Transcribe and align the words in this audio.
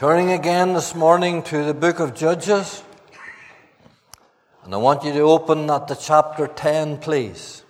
Turning 0.00 0.30
again 0.32 0.72
this 0.72 0.94
morning 0.94 1.42
to 1.42 1.62
the 1.62 1.74
book 1.74 2.00
of 2.00 2.14
Judges. 2.14 2.82
And 4.64 4.72
I 4.72 4.78
want 4.78 5.04
you 5.04 5.12
to 5.12 5.20
open 5.20 5.68
at 5.68 5.88
the 5.88 5.94
chapter 5.94 6.46
10, 6.46 7.00
please. 7.00 7.62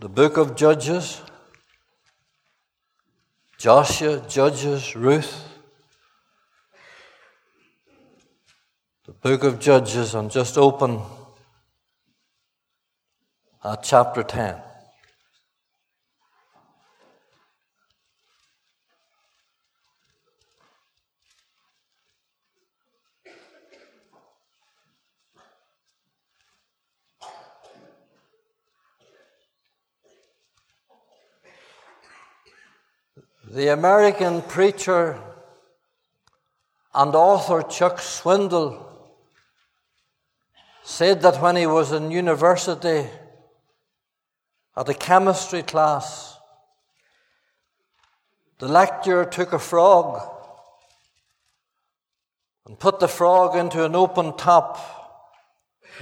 The 0.00 0.08
book 0.08 0.36
of 0.36 0.56
Judges. 0.56 1.22
Joshua, 3.58 4.24
Judges, 4.28 4.96
Ruth. 4.96 5.48
The 9.04 9.12
book 9.12 9.44
of 9.44 9.60
Judges, 9.60 10.16
and 10.16 10.32
just 10.32 10.58
open 10.58 11.00
at 13.62 13.84
chapter 13.84 14.24
10. 14.24 14.65
The 33.48 33.72
American 33.72 34.42
preacher 34.42 35.22
and 36.92 37.14
author 37.14 37.62
Chuck 37.62 37.98
Swindoll 37.98 38.84
said 40.82 41.22
that 41.22 41.40
when 41.40 41.54
he 41.54 41.64
was 41.64 41.92
in 41.92 42.10
university 42.10 43.06
at 44.76 44.88
a 44.88 44.94
chemistry 44.94 45.62
class, 45.62 46.36
the 48.58 48.66
lecturer 48.66 49.24
took 49.24 49.52
a 49.52 49.60
frog 49.60 50.28
and 52.66 52.76
put 52.76 52.98
the 52.98 53.06
frog 53.06 53.54
into 53.54 53.84
an 53.84 53.94
open 53.94 54.36
top 54.36 54.76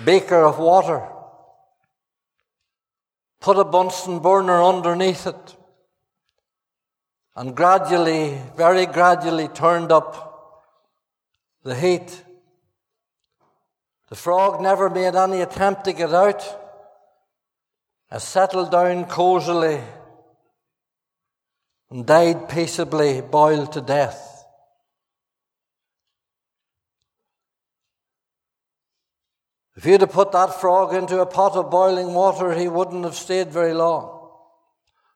beaker 0.02 0.44
of 0.44 0.58
water, 0.58 1.06
put 3.40 3.58
a 3.58 3.64
Bunsen 3.64 4.20
burner 4.20 4.62
underneath 4.62 5.26
it 5.26 5.56
and 7.36 7.56
gradually, 7.56 8.40
very 8.56 8.86
gradually 8.86 9.48
turned 9.48 9.90
up 9.90 10.62
the 11.64 11.74
heat. 11.74 12.22
The 14.08 14.14
frog 14.14 14.60
never 14.60 14.88
made 14.88 15.14
any 15.16 15.40
attempt 15.40 15.84
to 15.84 15.92
get 15.92 16.14
out. 16.14 16.44
I 18.10 18.18
settled 18.18 18.70
down 18.70 19.06
cosily 19.06 19.80
and 21.90 22.06
died 22.06 22.48
peaceably, 22.48 23.20
boiled 23.20 23.72
to 23.72 23.80
death. 23.80 24.30
If 29.76 29.84
you'd 29.84 30.02
have 30.02 30.12
put 30.12 30.30
that 30.32 30.60
frog 30.60 30.94
into 30.94 31.20
a 31.20 31.26
pot 31.26 31.56
of 31.56 31.68
boiling 31.68 32.14
water, 32.14 32.54
he 32.54 32.68
wouldn't 32.68 33.04
have 33.04 33.16
stayed 33.16 33.48
very 33.48 33.74
long 33.74 34.13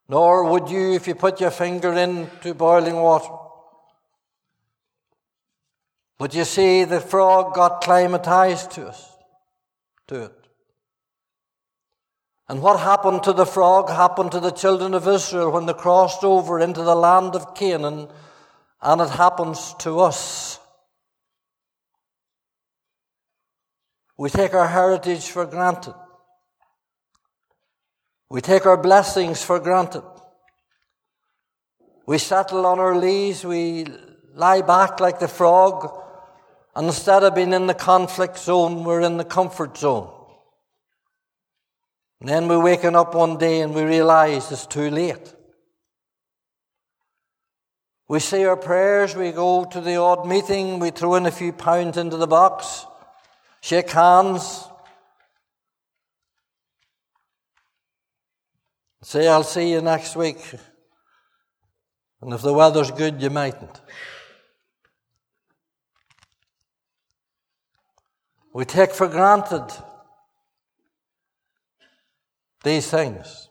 nor 0.09 0.45
would 0.51 0.71
you 0.71 0.95
if 0.95 1.07
you 1.07 1.15
put 1.15 1.41
your 1.41 1.51
finger 1.51 1.93
into 1.93 2.55
boiling 2.55 2.97
water. 2.97 3.33
But 6.19 6.35
you 6.35 6.45
see, 6.45 6.85
the 6.85 7.01
frog 7.01 7.55
got 7.55 7.83
climatized 7.83 8.71
to 8.73 8.89
us, 8.89 9.13
to 10.09 10.25
it. 10.25 10.33
And 12.49 12.63
what 12.63 12.81
happened 12.81 13.23
to 13.25 13.33
the 13.35 13.45
frog 13.45 13.91
happened 13.91 14.33
to 14.33 14.41
the 14.41 14.51
children 14.51 14.95
of 14.95 15.07
Israel 15.07 15.53
when 15.53 15.67
they 15.67 15.75
crossed 15.75 16.25
over 16.25 16.59
into 16.59 16.83
the 16.83 16.97
land 16.97 17.35
of 17.35 17.55
Canaan, 17.55 18.09
and 18.81 19.01
it 19.01 19.11
happens 19.11 19.75
to 19.81 20.01
us. 20.01 20.59
We 24.17 24.31
take 24.31 24.55
our 24.55 24.67
heritage 24.67 25.29
for 25.29 25.45
granted. 25.47 25.95
We 28.31 28.41
take 28.41 28.67
our 28.67 28.77
blessings 28.77 29.43
for 29.43 29.59
granted. 29.59 30.05
We 32.07 32.19
settle 32.19 32.67
on 32.67 32.79
our 32.79 32.97
lees, 32.97 33.45
we 33.45 33.87
lie 34.35 34.63
back 34.63 35.01
like 35.01 35.19
the 35.19 35.29
frog, 35.29 36.05
and 36.75 36.87
instead 36.87 37.25
of 37.25 37.35
being 37.35 37.53
in 37.53 37.67
the 37.67 37.75
conflict 37.75 38.39
zone, 38.39 38.85
we're 38.85 39.01
in 39.01 39.17
the 39.17 39.25
comfort 39.25 39.77
zone. 39.77 40.15
And 42.21 42.29
then 42.29 42.49
we're 42.49 42.97
up 42.97 43.15
one 43.15 43.39
day 43.39 43.61
and 43.61 43.75
we 43.75 43.83
realize 43.83 44.51
it's 44.51 44.67
too 44.67 44.91
late. 44.91 45.35
We 48.09 48.21
say 48.21 48.45
our 48.45 48.57
prayers, 48.57 49.15
we 49.15 49.33
go 49.33 49.65
to 49.67 49.81
the 49.81 49.97
odd 49.97 50.27
meeting, 50.27 50.79
we 50.79 50.91
throw 50.91 51.15
in 51.17 51.27
a 51.27 51.31
few 51.31 51.53
pounds 51.53 51.97
into 51.97 52.17
the 52.17 52.27
box, 52.27 52.87
shake 53.61 53.91
hands, 53.91 54.65
Say, 59.03 59.29
I'll 59.29 59.45
see 59.45 59.71
you 59.71 59.81
next 59.81 60.17
week. 60.17 60.55
And 62.21 62.33
if 62.33 62.43
the 62.43 62.53
weather's 62.53 62.91
good, 62.91 63.23
you 63.23 63.31
mightn't. 63.31 63.81
We 68.53 68.65
take 68.65 68.93
for 68.93 69.07
granted 69.07 69.67
these 72.65 72.91
things. 72.91 73.49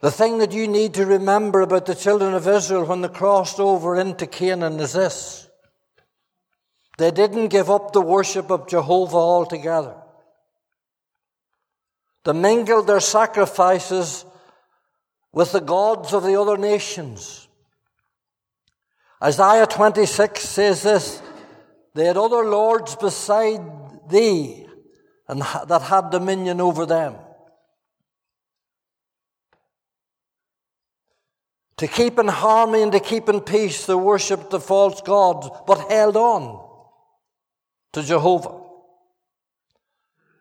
The 0.00 0.12
thing 0.12 0.38
that 0.38 0.52
you 0.52 0.68
need 0.68 0.94
to 0.94 1.06
remember 1.06 1.62
about 1.62 1.86
the 1.86 1.94
children 1.94 2.34
of 2.34 2.46
Israel 2.46 2.84
when 2.84 3.00
they 3.00 3.08
crossed 3.08 3.58
over 3.58 3.96
into 3.96 4.26
Canaan 4.26 4.78
is 4.78 4.92
this. 4.92 5.48
They 6.98 7.10
didn't 7.10 7.48
give 7.48 7.68
up 7.68 7.92
the 7.92 8.00
worship 8.00 8.50
of 8.50 8.68
Jehovah 8.68 9.16
altogether. 9.16 9.96
They 12.26 12.32
mingled 12.32 12.88
their 12.88 12.98
sacrifices 12.98 14.24
with 15.32 15.52
the 15.52 15.60
gods 15.60 16.12
of 16.12 16.24
the 16.24 16.34
other 16.40 16.56
nations. 16.56 17.46
Isaiah 19.22 19.66
26 19.66 20.42
says 20.42 20.82
this 20.82 21.22
They 21.94 22.06
had 22.06 22.16
other 22.16 22.44
lords 22.44 22.96
beside 22.96 23.60
thee 24.08 24.66
and 25.28 25.40
that 25.40 25.82
had 25.82 26.10
dominion 26.10 26.60
over 26.60 26.84
them. 26.84 27.14
To 31.76 31.86
keep 31.86 32.18
in 32.18 32.26
harmony 32.26 32.82
and 32.82 32.92
to 32.92 33.00
keep 33.00 33.28
in 33.28 33.40
peace, 33.40 33.86
they 33.86 33.94
worshipped 33.94 34.50
the 34.50 34.58
false 34.58 35.00
gods, 35.00 35.48
but 35.64 35.90
held 35.90 36.16
on 36.16 36.68
to 37.92 38.02
Jehovah. 38.02 38.65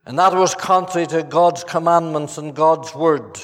And 0.06 0.20
that 0.20 0.34
was 0.34 0.54
contrary 0.54 1.08
to 1.08 1.24
God's 1.24 1.64
commandments 1.64 2.38
and 2.38 2.56
God's 2.56 2.94
word. 2.94 3.40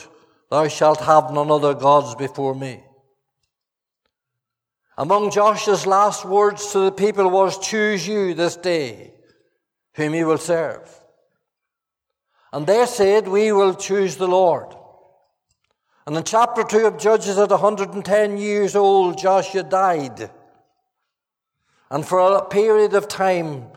Thou 0.50 0.68
shalt 0.68 1.02
have 1.02 1.32
none 1.32 1.50
other 1.50 1.74
gods 1.74 2.14
before 2.16 2.54
me. 2.54 2.84
Among 4.98 5.32
Joshua's 5.32 5.88
last 5.88 6.26
words 6.26 6.72
to 6.74 6.80
the 6.80 6.92
people 6.92 7.30
was, 7.30 7.58
Choose 7.58 8.08
you 8.08 8.34
this 8.34 8.56
day 8.56 9.14
whom 9.96 10.14
you 10.14 10.28
will 10.28 10.38
serve. 10.38 10.88
And 12.54 12.68
they 12.68 12.86
said, 12.86 13.28
We 13.28 13.52
will 13.52 13.74
choose 13.74 14.18
the 14.18 14.28
Lord. 14.28 14.76
And 16.06 16.16
in 16.16 16.24
chapter 16.24 16.64
2 16.64 16.88
of 16.88 16.98
Judges, 16.98 17.38
at 17.38 17.50
110 17.50 18.38
years 18.38 18.76
old, 18.76 19.18
Joshua 19.18 19.64
died. 19.64 20.30
And 21.90 22.06
for 22.06 22.20
a 22.20 22.46
period 22.46 22.94
of 22.94 23.08
time, 23.08 23.68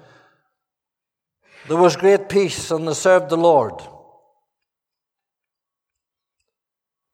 there 1.68 1.76
was 1.76 1.96
great 1.96 2.28
peace 2.28 2.70
and 2.70 2.86
they 2.86 2.94
served 2.94 3.30
the 3.30 3.36
Lord. 3.36 3.80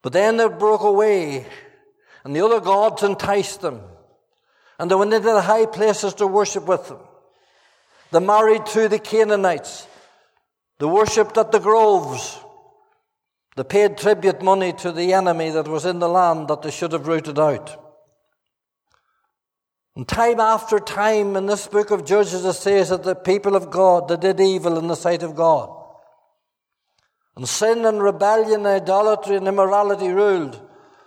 But 0.02 0.12
then 0.12 0.36
they 0.36 0.48
broke 0.48 0.82
away 0.82 1.46
and 2.24 2.34
the 2.34 2.44
other 2.44 2.60
gods 2.60 3.02
enticed 3.02 3.60
them. 3.60 3.82
And 4.78 4.90
they 4.90 4.94
went 4.94 5.12
into 5.12 5.28
the 5.28 5.42
high 5.42 5.66
places 5.66 6.14
to 6.14 6.26
worship 6.26 6.66
with 6.66 6.88
them. 6.88 7.00
They 8.12 8.20
married 8.20 8.66
to 8.66 8.88
the 8.88 8.98
Canaanites. 8.98 9.86
They 10.78 10.86
worshipped 10.86 11.36
at 11.36 11.52
the 11.52 11.58
groves. 11.58 12.38
They 13.56 13.64
paid 13.64 13.98
tribute 13.98 14.42
money 14.42 14.72
to 14.74 14.90
the 14.90 15.12
enemy 15.12 15.50
that 15.50 15.68
was 15.68 15.84
in 15.84 15.98
the 15.98 16.08
land 16.08 16.48
that 16.48 16.62
they 16.62 16.70
should 16.70 16.92
have 16.92 17.06
rooted 17.06 17.38
out. 17.38 17.79
And 20.00 20.08
time 20.08 20.40
after 20.40 20.78
time 20.78 21.36
in 21.36 21.44
this 21.44 21.66
book 21.66 21.90
of 21.90 22.06
Judges, 22.06 22.42
it 22.46 22.54
says 22.54 22.88
that 22.88 23.02
the 23.02 23.14
people 23.14 23.54
of 23.54 23.70
God, 23.70 24.08
they 24.08 24.16
did 24.16 24.40
evil 24.40 24.78
in 24.78 24.86
the 24.86 24.94
sight 24.94 25.22
of 25.22 25.36
God. 25.36 25.68
And 27.36 27.46
sin 27.46 27.84
and 27.84 28.02
rebellion, 28.02 28.64
idolatry 28.64 29.36
and 29.36 29.46
immorality 29.46 30.08
ruled. 30.08 30.58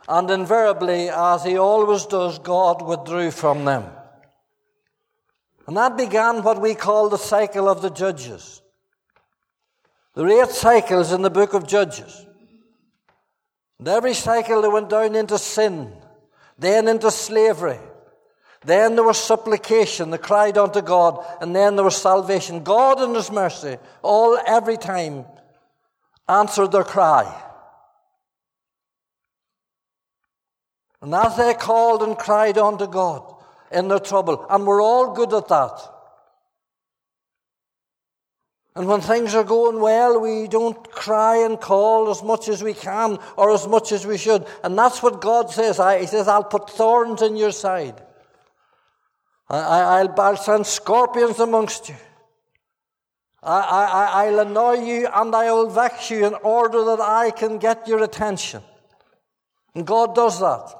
And 0.07 0.29
invariably, 0.29 1.09
as 1.09 1.43
he 1.43 1.57
always 1.57 2.05
does, 2.05 2.37
God 2.37 2.83
withdrew 2.83 3.31
from 3.31 3.65
them. 3.65 3.85
And 5.65 5.75
that 5.75 5.97
began 5.97 6.43
what 6.43 6.61
we 6.61 6.75
call 6.75 7.09
the 7.09 7.17
cycle 7.17 7.67
of 7.67 7.81
the 7.81 7.89
Judges. 7.89 8.61
There 10.13 10.27
are 10.27 10.43
eight 10.43 10.51
cycles 10.51 11.11
in 11.11 11.23
the 11.23 11.31
book 11.31 11.55
of 11.55 11.65
Judges. 11.65 12.27
And 13.79 13.87
every 13.87 14.13
cycle 14.13 14.61
they 14.61 14.67
went 14.67 14.91
down 14.91 15.15
into 15.15 15.39
sin, 15.39 15.91
then 16.59 16.87
into 16.87 17.09
slavery. 17.09 17.79
Then 18.65 18.95
there 18.95 19.03
was 19.03 19.17
supplication, 19.17 20.09
they 20.09 20.17
cried 20.17 20.57
unto 20.57 20.81
God, 20.81 21.25
and 21.41 21.55
then 21.55 21.75
there 21.75 21.85
was 21.85 22.01
salvation. 22.01 22.63
God 22.63 23.01
in 23.01 23.13
His 23.13 23.31
mercy, 23.31 23.77
all 24.01 24.39
every 24.45 24.77
time, 24.77 25.25
answered 26.29 26.71
their 26.71 26.83
cry. 26.83 27.41
And 31.01 31.13
as 31.13 31.35
they 31.35 31.53
called 31.53 32.01
and 32.03 32.17
cried 32.17 32.57
unto 32.57 32.87
God 32.87 33.35
in 33.71 33.89
their 33.89 33.99
trouble, 33.99 34.45
and 34.49 34.65
we're 34.65 34.81
all 34.81 35.13
good 35.13 35.33
at 35.33 35.49
that. 35.49 35.89
And 38.75 38.87
when 38.87 39.01
things 39.01 39.35
are 39.35 39.43
going 39.43 39.81
well, 39.81 40.19
we 40.19 40.47
don't 40.47 40.89
cry 40.89 41.45
and 41.45 41.61
call 41.61 42.09
as 42.09 42.23
much 42.23 42.49
as 42.49 42.63
we 42.63 42.73
can 42.73 43.19
or 43.37 43.51
as 43.51 43.67
much 43.67 43.91
as 43.91 44.07
we 44.07 44.17
should. 44.17 44.47
And 44.63 44.75
that's 44.75 45.03
what 45.03 45.21
God 45.21 45.51
says. 45.51 45.77
He 45.99 46.07
says, 46.07 46.27
I'll 46.27 46.43
put 46.43 46.71
thorns 46.71 47.21
in 47.21 47.35
your 47.35 47.51
side. 47.51 48.01
I, 49.49 50.03
will 50.03 50.37
send 50.37 50.65
scorpions 50.65 51.39
amongst 51.39 51.89
you. 51.89 51.95
I, 53.41 53.59
I, 53.59 54.25
I'll 54.25 54.39
annoy 54.39 54.85
you 54.85 55.07
and 55.13 55.35
I 55.35 55.51
will 55.51 55.69
vex 55.69 56.09
you 56.09 56.25
in 56.25 56.33
order 56.35 56.83
that 56.85 57.01
I 57.01 57.31
can 57.31 57.57
get 57.57 57.87
your 57.87 58.03
attention. 58.03 58.63
And 59.75 59.85
God 59.85 60.15
does 60.15 60.39
that. 60.39 60.73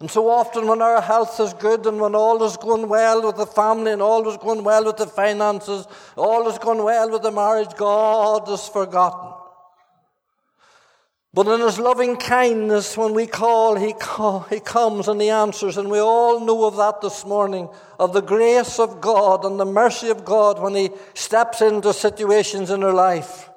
And 0.00 0.10
so 0.10 0.28
often, 0.28 0.66
when 0.66 0.82
our 0.82 1.00
health 1.00 1.38
is 1.40 1.54
good 1.54 1.86
and 1.86 2.00
when 2.00 2.14
all 2.14 2.42
is 2.42 2.56
going 2.56 2.88
well 2.88 3.24
with 3.24 3.36
the 3.36 3.46
family 3.46 3.92
and 3.92 4.02
all 4.02 4.28
is 4.28 4.36
going 4.36 4.64
well 4.64 4.84
with 4.84 4.96
the 4.96 5.06
finances, 5.06 5.86
all 6.16 6.48
is 6.48 6.58
going 6.58 6.82
well 6.82 7.10
with 7.10 7.22
the 7.22 7.30
marriage, 7.30 7.74
God 7.76 8.48
is 8.50 8.68
forgotten. 8.68 9.43
But 11.34 11.48
in 11.48 11.60
His 11.60 11.80
loving 11.80 12.16
kindness, 12.16 12.96
when 12.96 13.12
we 13.12 13.26
call, 13.26 13.74
He, 13.74 13.92
call, 13.92 14.40
he 14.42 14.60
comes 14.60 15.08
and 15.08 15.20
He 15.20 15.30
answers. 15.30 15.76
And 15.76 15.90
we 15.90 15.98
all 15.98 16.38
know 16.38 16.64
of 16.64 16.76
that 16.76 17.00
this 17.00 17.26
morning, 17.26 17.68
of 17.98 18.12
the 18.12 18.22
grace 18.22 18.78
of 18.78 19.00
God 19.00 19.44
and 19.44 19.58
the 19.58 19.64
mercy 19.64 20.10
of 20.10 20.24
God 20.24 20.62
when 20.62 20.76
He 20.76 20.90
steps 21.12 21.60
into 21.60 21.92
situations 21.92 22.70
in 22.70 22.84
our 22.84 22.94
life. 22.94 23.50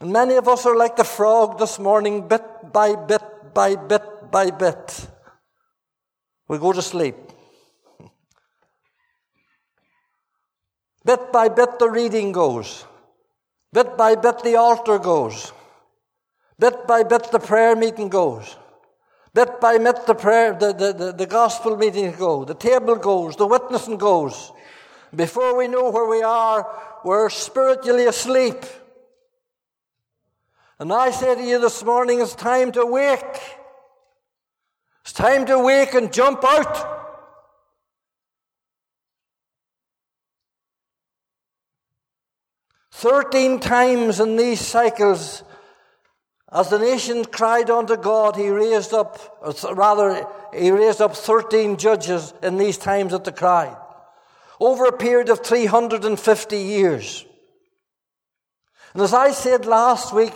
And 0.00 0.10
many 0.10 0.36
of 0.36 0.48
us 0.48 0.64
are 0.64 0.74
like 0.74 0.96
the 0.96 1.04
frog 1.04 1.58
this 1.58 1.78
morning, 1.78 2.28
bit 2.28 2.42
by 2.72 2.94
bit 2.96 3.22
by 3.52 3.76
bit 3.76 4.02
by 4.30 4.50
bit. 4.50 5.06
We 6.48 6.56
go 6.56 6.72
to 6.72 6.82
sleep. 6.82 7.16
Bit 11.04 11.30
by 11.30 11.50
bit, 11.50 11.78
the 11.78 11.90
reading 11.90 12.32
goes. 12.32 12.86
Bit 13.70 13.98
by 13.98 14.14
bit, 14.14 14.38
the 14.42 14.56
altar 14.56 14.98
goes. 14.98 15.52
Bit 16.58 16.86
by 16.86 17.02
bit, 17.02 17.30
the 17.32 17.38
prayer 17.38 17.74
meeting 17.74 18.08
goes. 18.08 18.56
Bit 19.32 19.60
by 19.60 19.78
bit, 19.78 20.06
the 20.06 20.14
prayer, 20.14 20.54
the, 20.54 20.72
the, 20.72 20.92
the, 20.92 21.12
the 21.12 21.26
gospel 21.26 21.76
meeting 21.76 22.12
go. 22.12 22.44
The 22.44 22.54
table 22.54 22.96
goes. 22.96 23.36
The 23.36 23.46
witnessing 23.46 23.98
goes. 23.98 24.52
Before 25.14 25.56
we 25.56 25.68
know 25.68 25.90
where 25.90 26.08
we 26.08 26.22
are, 26.22 26.70
we're 27.04 27.30
spiritually 27.30 28.06
asleep. 28.06 28.64
And 30.78 30.92
I 30.92 31.10
say 31.10 31.34
to 31.34 31.42
you 31.42 31.60
this 31.60 31.84
morning, 31.84 32.20
it's 32.20 32.34
time 32.34 32.72
to 32.72 32.84
wake. 32.86 33.40
It's 35.02 35.12
time 35.12 35.46
to 35.46 35.58
wake 35.58 35.94
and 35.94 36.12
jump 36.12 36.44
out. 36.44 36.92
Thirteen 42.90 43.60
times 43.60 44.18
in 44.18 44.36
these 44.36 44.60
cycles, 44.60 45.42
as 46.52 46.68
the 46.68 46.78
nation 46.78 47.24
cried 47.24 47.70
unto 47.70 47.96
God, 47.96 48.36
he 48.36 48.48
raised 48.48 48.92
up, 48.92 49.18
rather, 49.72 50.26
he 50.54 50.70
raised 50.70 51.00
up 51.00 51.16
13 51.16 51.76
judges 51.76 52.32
in 52.42 52.58
these 52.58 52.78
times 52.78 53.12
that 53.12 53.24
the 53.24 53.32
cry 53.32 53.76
Over 54.60 54.84
a 54.84 54.96
period 54.96 55.30
of 55.30 55.40
350 55.40 56.56
years. 56.56 57.24
And 58.92 59.02
as 59.02 59.14
I 59.14 59.32
said 59.32 59.66
last 59.66 60.14
week, 60.14 60.34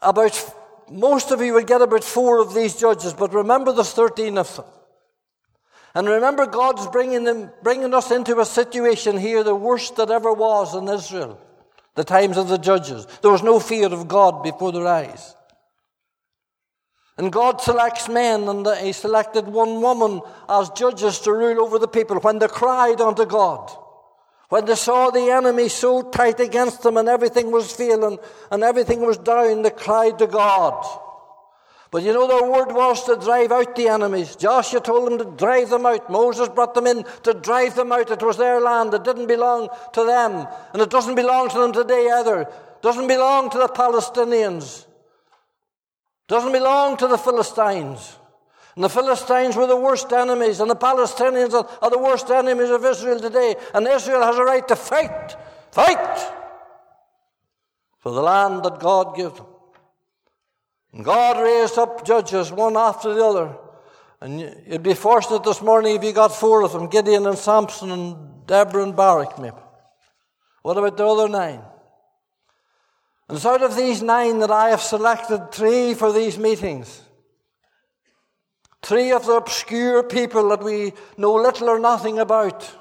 about 0.00 0.54
most 0.90 1.30
of 1.30 1.40
you 1.40 1.54
will 1.54 1.64
get 1.64 1.82
about 1.82 2.04
four 2.04 2.40
of 2.40 2.54
these 2.54 2.76
judges, 2.76 3.12
but 3.14 3.34
remember 3.34 3.72
there's 3.72 3.92
13 3.92 4.38
of 4.38 4.56
them. 4.56 4.64
And 5.94 6.08
remember, 6.08 6.46
God's 6.46 6.86
bringing, 6.88 7.24
them, 7.24 7.50
bringing 7.62 7.94
us 7.94 8.10
into 8.10 8.38
a 8.38 8.44
situation 8.44 9.16
here, 9.16 9.42
the 9.42 9.54
worst 9.54 9.96
that 9.96 10.10
ever 10.10 10.32
was 10.32 10.74
in 10.74 10.88
Israel 10.88 11.40
the 11.96 12.04
times 12.04 12.36
of 12.36 12.48
the 12.48 12.58
judges. 12.58 13.06
There 13.22 13.32
was 13.32 13.42
no 13.42 13.58
fear 13.58 13.86
of 13.86 14.06
God 14.06 14.42
before 14.42 14.70
their 14.70 14.86
eyes. 14.86 15.34
And 17.18 17.32
God 17.32 17.60
selects 17.62 18.08
men, 18.08 18.46
and 18.48 18.66
He 18.78 18.92
selected 18.92 19.46
one 19.46 19.80
woman 19.80 20.20
as 20.48 20.68
judges 20.70 21.18
to 21.20 21.32
rule 21.32 21.64
over 21.64 21.78
the 21.78 21.88
people 21.88 22.16
when 22.20 22.38
they 22.38 22.48
cried 22.48 23.00
unto 23.00 23.24
God. 23.24 23.70
When 24.48 24.64
they 24.66 24.76
saw 24.76 25.10
the 25.10 25.30
enemy 25.30 25.68
so 25.68 26.02
tight 26.02 26.38
against 26.38 26.82
them 26.82 26.98
and 26.98 27.08
everything 27.08 27.50
was 27.50 27.72
failing 27.72 28.18
and 28.50 28.62
everything 28.62 29.00
was 29.00 29.18
down, 29.18 29.62
they 29.62 29.70
cried 29.70 30.18
to 30.20 30.28
God. 30.28 30.86
But 31.96 32.02
you 32.02 32.12
know, 32.12 32.28
their 32.28 32.50
word 32.50 32.74
was 32.74 33.04
to 33.04 33.16
drive 33.16 33.50
out 33.50 33.74
the 33.74 33.88
enemies. 33.88 34.36
Joshua 34.36 34.82
told 34.82 35.06
them 35.06 35.16
to 35.16 35.24
drive 35.42 35.70
them 35.70 35.86
out. 35.86 36.10
Moses 36.10 36.50
brought 36.50 36.74
them 36.74 36.86
in 36.86 37.06
to 37.22 37.32
drive 37.32 37.74
them 37.74 37.90
out. 37.90 38.10
It 38.10 38.22
was 38.22 38.36
their 38.36 38.60
land. 38.60 38.92
It 38.92 39.02
didn't 39.02 39.28
belong 39.28 39.70
to 39.94 40.04
them. 40.04 40.46
And 40.74 40.82
it 40.82 40.90
doesn't 40.90 41.14
belong 41.14 41.48
to 41.48 41.58
them 41.58 41.72
today 41.72 42.10
either. 42.10 42.42
It 42.42 42.82
doesn't 42.82 43.08
belong 43.08 43.48
to 43.48 43.56
the 43.56 43.68
Palestinians. 43.68 44.84
It 44.84 46.28
doesn't 46.28 46.52
belong 46.52 46.98
to 46.98 47.06
the 47.06 47.16
Philistines. 47.16 48.18
And 48.74 48.84
the 48.84 48.90
Philistines 48.90 49.56
were 49.56 49.66
the 49.66 49.74
worst 49.74 50.12
enemies, 50.12 50.60
and 50.60 50.68
the 50.68 50.76
Palestinians 50.76 51.54
are 51.80 51.90
the 51.90 51.98
worst 51.98 52.30
enemies 52.30 52.68
of 52.68 52.84
Israel 52.84 53.20
today. 53.20 53.56
And 53.72 53.88
Israel 53.88 54.20
has 54.20 54.36
a 54.36 54.44
right 54.44 54.68
to 54.68 54.76
fight, 54.76 55.34
fight 55.72 56.30
for 58.00 58.12
the 58.12 58.20
land 58.20 58.64
that 58.64 58.80
God 58.80 59.16
gave 59.16 59.34
them. 59.34 59.46
God 61.02 61.42
raised 61.42 61.78
up 61.78 62.04
judges 62.04 62.50
one 62.52 62.76
after 62.76 63.12
the 63.12 63.24
other. 63.24 63.56
And 64.20 64.40
you'd 64.66 64.82
be 64.82 64.94
fortunate 64.94 65.44
this 65.44 65.60
morning 65.60 65.96
if 65.96 66.04
you 66.04 66.12
got 66.12 66.34
four 66.34 66.62
of 66.62 66.72
them 66.72 66.88
Gideon 66.88 67.26
and 67.26 67.36
Samson 67.36 67.90
and 67.90 68.46
Deborah 68.46 68.82
and 68.82 68.96
Barak, 68.96 69.38
maybe. 69.38 69.56
What 70.62 70.78
about 70.78 70.96
the 70.96 71.06
other 71.06 71.28
nine? 71.28 71.60
And 73.28 73.36
it's 73.36 73.46
out 73.46 73.62
of 73.62 73.76
these 73.76 74.02
nine 74.02 74.38
that 74.38 74.50
I 74.50 74.70
have 74.70 74.80
selected 74.80 75.52
three 75.52 75.94
for 75.94 76.12
these 76.12 76.38
meetings. 76.38 77.02
Three 78.82 79.10
of 79.12 79.26
the 79.26 79.32
obscure 79.32 80.02
people 80.04 80.48
that 80.50 80.62
we 80.62 80.92
know 81.16 81.34
little 81.34 81.68
or 81.68 81.78
nothing 81.78 82.18
about. 82.20 82.72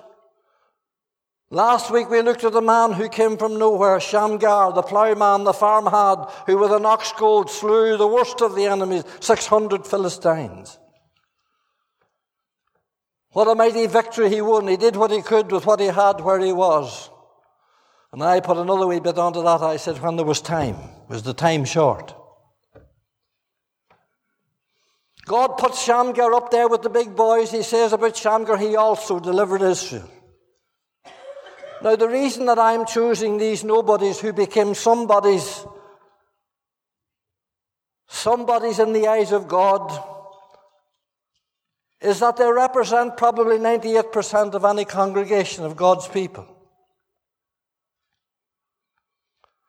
Last 1.51 1.91
week 1.91 2.09
we 2.09 2.21
looked 2.21 2.43
at 2.43 2.55
a 2.55 2.61
man 2.61 2.93
who 2.93 3.07
came 3.07 3.37
from 3.37 3.59
nowhere, 3.59 3.99
Shamgar, 3.99 4.73
the 4.73 4.81
ploughman, 4.81 5.43
the 5.43 5.53
farmhand, 5.53 6.27
who 6.47 6.57
with 6.57 6.71
an 6.71 6.85
ox 6.85 7.11
goad 7.13 7.49
slew 7.49 7.97
the 7.97 8.07
worst 8.07 8.41
of 8.41 8.55
the 8.55 8.65
enemies, 8.65 9.03
600 9.19 9.85
Philistines. 9.85 10.79
What 13.31 13.47
a 13.47 13.53
mighty 13.53 13.85
victory 13.85 14.29
he 14.29 14.41
won. 14.41 14.67
He 14.67 14.77
did 14.77 14.95
what 14.95 15.11
he 15.11 15.21
could 15.21 15.51
with 15.51 15.65
what 15.65 15.79
he 15.79 15.87
had 15.87 16.21
where 16.21 16.39
he 16.39 16.53
was. 16.53 17.09
And 18.11 18.23
I 18.23 18.39
put 18.39 18.57
another 18.57 18.87
wee 18.87 19.01
bit 19.01 19.17
onto 19.17 19.43
that. 19.43 19.61
I 19.61 19.77
said, 19.77 20.01
when 20.01 20.15
there 20.15 20.25
was 20.25 20.41
time, 20.41 20.77
was 21.09 21.23
the 21.23 21.33
time 21.33 21.65
short? 21.65 22.15
God 25.25 25.57
put 25.57 25.75
Shamgar 25.75 26.33
up 26.33 26.49
there 26.49 26.69
with 26.69 26.81
the 26.81 26.89
big 26.89 27.15
boys. 27.15 27.51
He 27.51 27.61
says 27.61 27.91
about 27.93 28.15
Shamgar, 28.15 28.57
he 28.57 28.75
also 28.77 29.19
delivered 29.19 29.61
Israel. 29.61 30.09
Now, 31.81 31.95
the 31.95 32.07
reason 32.07 32.45
that 32.45 32.57
I'm 32.57 32.85
choosing 32.85 33.37
these 33.37 33.63
nobodies 33.63 34.19
who 34.19 34.33
became 34.33 34.73
somebodies, 34.73 35.65
somebodies 38.07 38.79
in 38.79 38.93
the 38.93 39.07
eyes 39.07 39.31
of 39.31 39.47
God, 39.47 39.91
is 42.01 42.19
that 42.19 42.37
they 42.37 42.51
represent 42.51 43.17
probably 43.17 43.57
98% 43.57 44.53
of 44.53 44.65
any 44.65 44.85
congregation 44.85 45.65
of 45.65 45.75
God's 45.75 46.07
people. 46.07 46.47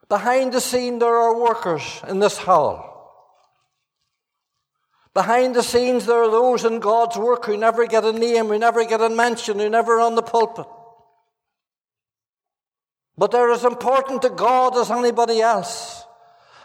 Behind 0.09 0.53
the 0.53 0.61
scene, 0.61 0.99
there 0.99 1.17
are 1.17 1.41
workers 1.41 2.01
in 2.09 2.21
this 2.21 2.37
hall. 2.37 2.93
Behind 5.15 5.55
the 5.57 5.63
scenes, 5.63 6.07
there 6.07 6.23
are 6.23 6.31
those 6.31 6.65
in 6.65 6.79
God's 6.79 7.17
work 7.17 7.47
who 7.47 7.57
never 7.57 7.87
get 7.87 8.05
a 8.05 8.13
name, 8.13 8.47
who 8.47 8.59
never 8.59 8.85
get 8.85 9.01
a 9.01 9.09
mention, 9.09 9.59
who 9.59 9.69
never 9.69 9.99
on 9.99 10.15
the 10.15 10.23
pulpit. 10.23 10.67
But 13.19 13.31
they're 13.31 13.51
as 13.51 13.65
important 13.65 14.23
to 14.23 14.31
God 14.31 14.77
as 14.77 14.91
anybody 14.91 15.41
else. 15.41 16.05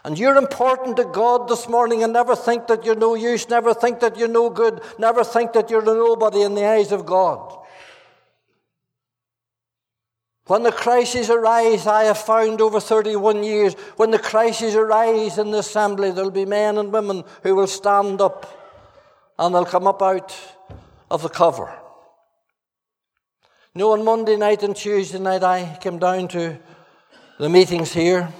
And 0.04 0.18
you're 0.18 0.36
important 0.36 0.96
to 0.96 1.04
God 1.04 1.48
this 1.48 1.68
morning 1.68 2.02
and 2.02 2.12
never 2.12 2.34
think 2.34 2.66
that 2.66 2.84
you're 2.84 2.96
no 2.96 3.14
use, 3.14 3.48
never 3.48 3.72
think 3.72 4.00
that 4.00 4.18
you're 4.18 4.28
no 4.28 4.50
good, 4.50 4.80
never 4.98 5.22
think 5.22 5.52
that 5.52 5.70
you're 5.70 5.82
nobody 5.82 6.42
in 6.42 6.54
the 6.54 6.66
eyes 6.66 6.90
of 6.90 7.06
God. 7.06 7.58
When 10.46 10.64
the 10.64 10.72
crises 10.72 11.30
arise, 11.30 11.86
I 11.86 12.04
have 12.04 12.18
found 12.18 12.60
over 12.60 12.80
31 12.80 13.44
years, 13.44 13.74
when 13.96 14.10
the 14.10 14.18
crises 14.18 14.74
arise 14.74 15.38
in 15.38 15.52
the 15.52 15.58
assembly, 15.58 16.10
there'll 16.10 16.32
be 16.32 16.46
men 16.46 16.78
and 16.78 16.92
women 16.92 17.22
who 17.44 17.54
will 17.54 17.68
stand 17.68 18.20
up 18.20 18.46
and 19.38 19.54
they'll 19.54 19.64
come 19.64 19.86
up 19.86 20.02
out 20.02 20.36
of 21.10 21.22
the 21.22 21.28
cover. 21.28 21.72
Know, 23.74 23.92
on 23.92 24.04
Monday 24.04 24.36
night 24.36 24.62
and 24.62 24.76
Tuesday 24.76 25.18
night, 25.18 25.42
I 25.42 25.78
came 25.80 25.98
down 25.98 26.28
to 26.28 26.58
the 27.38 27.48
meetings 27.48 27.90
here, 27.90 28.30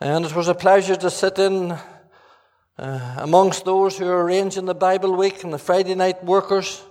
and 0.00 0.24
it 0.24 0.32
was 0.32 0.46
a 0.46 0.54
pleasure 0.54 0.94
to 0.94 1.10
sit 1.10 1.40
in 1.40 1.72
uh, 1.72 3.16
amongst 3.18 3.64
those 3.64 3.98
who 3.98 4.06
are 4.06 4.22
arranging 4.22 4.66
the 4.66 4.76
Bible 4.76 5.16
week 5.16 5.42
and 5.42 5.52
the 5.52 5.58
Friday 5.58 5.96
night 5.96 6.24
workers. 6.24 6.84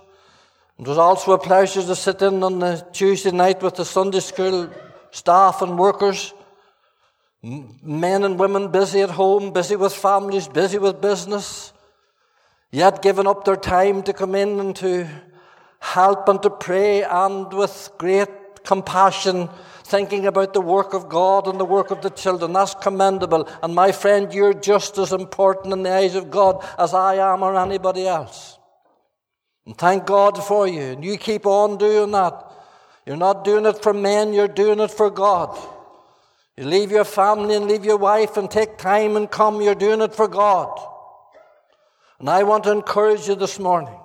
It 0.78 0.86
was 0.86 0.98
also 0.98 1.32
a 1.32 1.38
pleasure 1.38 1.80
to 1.80 1.96
sit 1.96 2.20
in 2.20 2.42
on 2.42 2.58
the 2.58 2.86
Tuesday 2.92 3.30
night 3.30 3.62
with 3.62 3.76
the 3.76 3.86
Sunday 3.86 4.20
school 4.20 4.68
staff 5.10 5.62
and 5.62 5.78
workers. 5.78 6.34
Men 7.42 8.24
and 8.24 8.38
women 8.38 8.70
busy 8.70 9.00
at 9.00 9.08
home, 9.08 9.54
busy 9.54 9.76
with 9.76 9.94
families, 9.94 10.48
busy 10.48 10.76
with 10.76 11.00
business, 11.00 11.72
yet 12.70 13.00
giving 13.00 13.26
up 13.26 13.46
their 13.46 13.56
time 13.56 14.02
to 14.02 14.12
come 14.12 14.34
in 14.34 14.60
and 14.60 14.76
to 14.76 15.08
help 15.94 16.28
and 16.28 16.42
to 16.42 16.50
pray 16.50 17.02
and 17.02 17.52
with 17.52 17.90
great 17.98 18.28
compassion 18.64 19.48
thinking 19.84 20.26
about 20.26 20.52
the 20.52 20.60
work 20.60 20.94
of 20.94 21.08
God 21.08 21.46
and 21.46 21.60
the 21.60 21.64
work 21.64 21.92
of 21.92 22.02
the 22.02 22.10
children. 22.10 22.52
That's 22.52 22.74
commendable. 22.74 23.48
And 23.62 23.74
my 23.74 23.92
friend, 23.92 24.32
you're 24.34 24.52
just 24.54 24.98
as 24.98 25.12
important 25.12 25.72
in 25.72 25.84
the 25.84 25.92
eyes 25.92 26.16
of 26.16 26.30
God 26.30 26.66
as 26.76 26.92
I 26.92 27.14
am 27.32 27.42
or 27.42 27.54
anybody 27.56 28.06
else. 28.06 28.58
And 29.64 29.78
thank 29.78 30.06
God 30.06 30.42
for 30.42 30.66
you. 30.66 30.82
And 30.82 31.04
you 31.04 31.16
keep 31.16 31.46
on 31.46 31.78
doing 31.78 32.10
that. 32.12 32.52
You're 33.06 33.16
not 33.16 33.44
doing 33.44 33.66
it 33.66 33.80
for 33.80 33.94
men, 33.94 34.32
you're 34.32 34.48
doing 34.48 34.80
it 34.80 34.90
for 34.90 35.10
God. 35.10 35.56
You 36.56 36.64
leave 36.64 36.90
your 36.90 37.04
family 37.04 37.54
and 37.54 37.66
leave 37.66 37.84
your 37.84 37.98
wife 37.98 38.36
and 38.36 38.50
take 38.50 38.78
time 38.78 39.16
and 39.16 39.30
come, 39.30 39.60
you're 39.60 39.76
doing 39.76 40.00
it 40.00 40.14
for 40.14 40.26
God. 40.26 40.76
And 42.18 42.28
I 42.28 42.42
want 42.42 42.64
to 42.64 42.72
encourage 42.72 43.28
you 43.28 43.36
this 43.36 43.60
morning. 43.60 43.96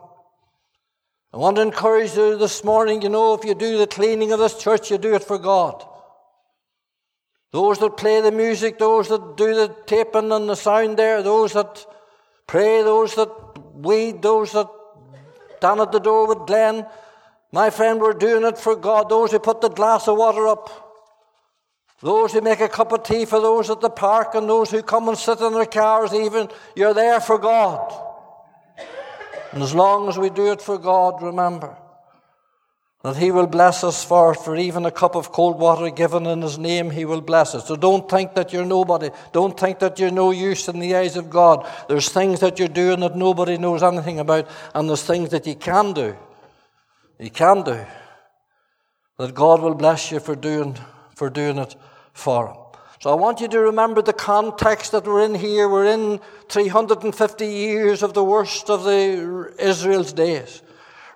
I 1.34 1.38
want 1.38 1.56
to 1.56 1.62
encourage 1.62 2.16
you 2.18 2.38
this 2.38 2.62
morning, 2.62 3.02
you 3.02 3.08
know, 3.08 3.34
if 3.34 3.46
you 3.46 3.56
do 3.56 3.78
the 3.78 3.88
cleaning 3.88 4.34
of 4.34 4.40
this 4.40 4.58
church, 4.58 4.92
you 4.92 4.98
do 4.98 5.16
it 5.16 5.24
for 5.24 5.38
God. 5.38 5.82
Those 7.52 7.78
that 7.80 7.96
play 7.96 8.20
the 8.20 8.34
music, 8.34 8.78
those 8.78 9.08
that 9.08 9.38
do 9.38 9.56
the 9.56 9.74
taping 9.86 10.32
and 10.34 10.50
the 10.50 10.56
sound 10.56 10.98
there, 10.98 11.24
those 11.24 11.54
that 11.54 11.86
pray, 12.48 12.82
those 12.84 13.16
that 13.16 13.30
weed, 13.76 14.22
those 14.22 14.52
that 14.52 14.68
down 15.62 15.80
at 15.80 15.94
the 15.94 16.00
door 16.00 16.28
with 16.28 16.48
Glenn. 16.48 16.86
My 17.54 17.70
friend, 17.70 18.02
we're 18.02 18.14
doing 18.14 18.44
it 18.44 18.58
for 18.58 18.76
God. 18.76 19.08
Those 19.08 19.32
who 19.32 19.40
put 19.40 19.62
the 19.62 19.70
glass 19.70 20.10
of 20.10 20.18
water 20.18 20.48
up, 20.48 20.70
those 22.02 22.34
who 22.34 22.42
make 22.42 22.60
a 22.60 22.68
cup 22.68 22.92
of 22.92 23.04
tea 23.04 23.24
for 23.24 23.40
those 23.40 23.70
at 23.70 23.80
the 23.80 23.90
park, 23.90 24.36
and 24.36 24.50
those 24.50 24.72
who 24.72 24.84
come 24.84 25.08
and 25.08 25.18
sit 25.18 25.40
in 25.40 25.54
their 25.54 25.66
cars, 25.66 26.14
even, 26.14 26.50
you're 26.76 26.94
there 26.94 27.22
for 27.22 27.38
God. 27.38 28.11
And 29.52 29.62
as 29.62 29.76
long 29.76 30.08
as 30.08 30.18
we 30.18 30.30
do 30.30 30.52
it 30.52 30.62
for 30.62 30.78
God, 30.78 31.22
remember 31.22 31.78
that 33.04 33.18
He 33.18 33.32
will 33.32 33.48
bless 33.48 33.84
us 33.84 34.04
for 34.04 34.34
it, 34.34 34.40
for 34.40 34.56
even 34.56 34.86
a 34.86 34.92
cup 34.92 35.16
of 35.16 35.32
cold 35.32 35.60
water 35.60 35.90
given 35.90 36.26
in 36.26 36.42
His 36.42 36.58
name, 36.58 36.92
He 36.92 37.04
will 37.04 37.22
bless 37.22 37.56
us. 37.56 37.68
So 37.68 37.76
don't 37.76 38.10
think 38.10 38.36
that 38.36 38.54
you're 38.54 38.66
nobody. 38.66 39.10
Don't 39.34 39.60
think 39.60 39.80
that 39.80 40.00
you're 40.00 40.12
no 40.12 40.32
use 40.32 40.68
in 40.68 40.80
the 40.80 40.96
eyes 40.96 41.18
of 41.18 41.30
God. 41.30 41.68
There's 41.90 42.10
things 42.10 42.40
that 42.42 42.60
you're 42.60 42.68
doing 42.68 43.00
that 43.02 43.16
nobody 43.16 43.58
knows 43.58 43.84
anything 43.84 44.20
about, 44.20 44.48
and 44.74 44.88
there's 44.88 45.04
things 45.04 45.32
that 45.32 45.48
you 45.48 45.56
can 45.56 45.94
do. 45.94 46.16
You 47.20 47.32
can 47.32 47.64
do. 47.64 47.86
That 49.18 49.34
God 49.34 49.62
will 49.62 49.76
bless 49.76 50.12
you 50.12 50.20
for 50.20 50.36
doing, 50.36 50.78
for 51.16 51.30
doing 51.30 51.58
it 51.58 51.76
for 52.14 52.48
Him. 52.48 52.61
So 53.02 53.10
I 53.10 53.16
want 53.16 53.42
you 53.42 53.48
to 53.48 53.60
remember 53.62 54.04
the 54.04 54.14
context 54.14 54.92
that 54.92 55.06
we're 55.06 55.26
in 55.26 55.34
here. 55.34 55.68
We're 55.68 55.92
in 55.92 56.20
350 56.50 57.48
years 57.48 58.04
of 58.04 58.14
the 58.14 58.24
worst 58.24 58.70
of 58.70 58.84
the 58.84 59.52
Israel's 59.58 60.14
days. 60.14 60.62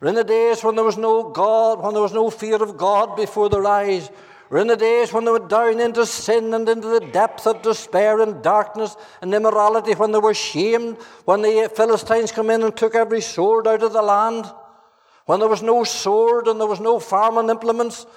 We're 0.02 0.08
in 0.08 0.16
the 0.16 0.24
days 0.24 0.64
when 0.64 0.74
there 0.74 0.84
was 0.84 0.98
no 0.98 1.30
God, 1.30 1.84
when 1.84 1.94
there 1.94 2.02
was 2.02 2.12
no 2.12 2.32
fear 2.32 2.56
of 2.56 2.76
God 2.76 3.16
before 3.16 3.50
their 3.50 3.64
eyes. 3.68 4.10
We're 4.50 4.62
in 4.62 4.68
the 4.68 4.76
days 4.76 5.14
when 5.14 5.26
they 5.26 5.32
were 5.32 5.48
down 5.48 5.80
into 5.80 6.08
sin 6.08 6.56
and 6.56 6.68
into 6.68 6.88
the 6.88 7.06
depth 7.12 7.46
of 7.46 7.62
despair 7.62 8.20
and 8.20 8.42
darkness 8.42 8.96
and 9.22 9.32
immorality, 9.32 9.94
when 9.94 10.12
they 10.12 10.18
were 10.18 10.34
shamed, 10.34 10.98
when 11.26 11.44
the 11.44 11.72
Philistines 11.76 12.32
come 12.32 12.50
in 12.50 12.64
and 12.64 12.76
took 12.76 12.96
every 12.96 13.22
sword 13.22 13.68
out 13.68 13.84
of 13.84 13.94
the 13.94 14.02
land, 14.02 14.52
when 15.28 15.40
there 15.40 15.50
was 15.50 15.62
no 15.62 15.84
sword 15.84 16.48
and 16.48 16.60
there 16.60 16.68
was 16.68 16.80
no 16.80 17.00
farming 17.00 17.52
implements, 17.52 18.08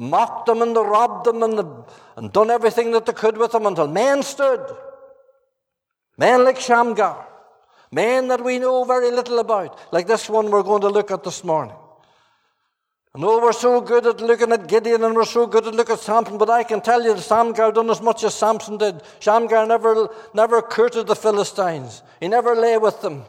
mocked 0.00 0.46
them 0.46 0.62
and 0.62 0.74
they 0.74 0.80
robbed 0.80 1.26
them 1.26 1.42
and, 1.42 1.58
the, 1.58 1.84
and 2.16 2.32
done 2.32 2.50
everything 2.50 2.90
that 2.92 3.04
they 3.04 3.12
could 3.12 3.36
with 3.36 3.52
them 3.52 3.66
until 3.66 3.86
men 3.86 4.22
stood. 4.22 4.64
Men 6.16 6.42
like 6.44 6.58
Shamgar. 6.58 7.26
Men 7.92 8.28
that 8.28 8.42
we 8.42 8.58
know 8.58 8.84
very 8.84 9.10
little 9.10 9.40
about, 9.40 9.78
like 9.92 10.06
this 10.06 10.28
one 10.28 10.50
we're 10.50 10.62
going 10.62 10.80
to 10.82 10.88
look 10.88 11.10
at 11.10 11.24
this 11.24 11.42
morning. 11.44 11.74
I 13.14 13.18
know 13.18 13.40
we're 13.40 13.52
so 13.52 13.80
good 13.80 14.06
at 14.06 14.20
looking 14.20 14.52
at 14.52 14.68
Gideon 14.68 15.02
and 15.02 15.16
we're 15.16 15.24
so 15.24 15.46
good 15.46 15.66
at 15.66 15.74
looking 15.74 15.94
at 15.94 16.00
Samson, 16.00 16.38
but 16.38 16.48
I 16.48 16.62
can 16.62 16.80
tell 16.80 17.02
you 17.02 17.14
that 17.14 17.22
Shamgar 17.22 17.72
done 17.72 17.90
as 17.90 18.00
much 18.00 18.22
as 18.22 18.34
Samson 18.36 18.78
did. 18.78 19.02
Shamgar 19.18 19.66
never, 19.66 20.08
never 20.32 20.62
courted 20.62 21.08
the 21.08 21.16
Philistines. 21.16 22.02
He 22.20 22.28
never 22.28 22.54
lay 22.54 22.78
with 22.78 23.02
them. 23.02 23.24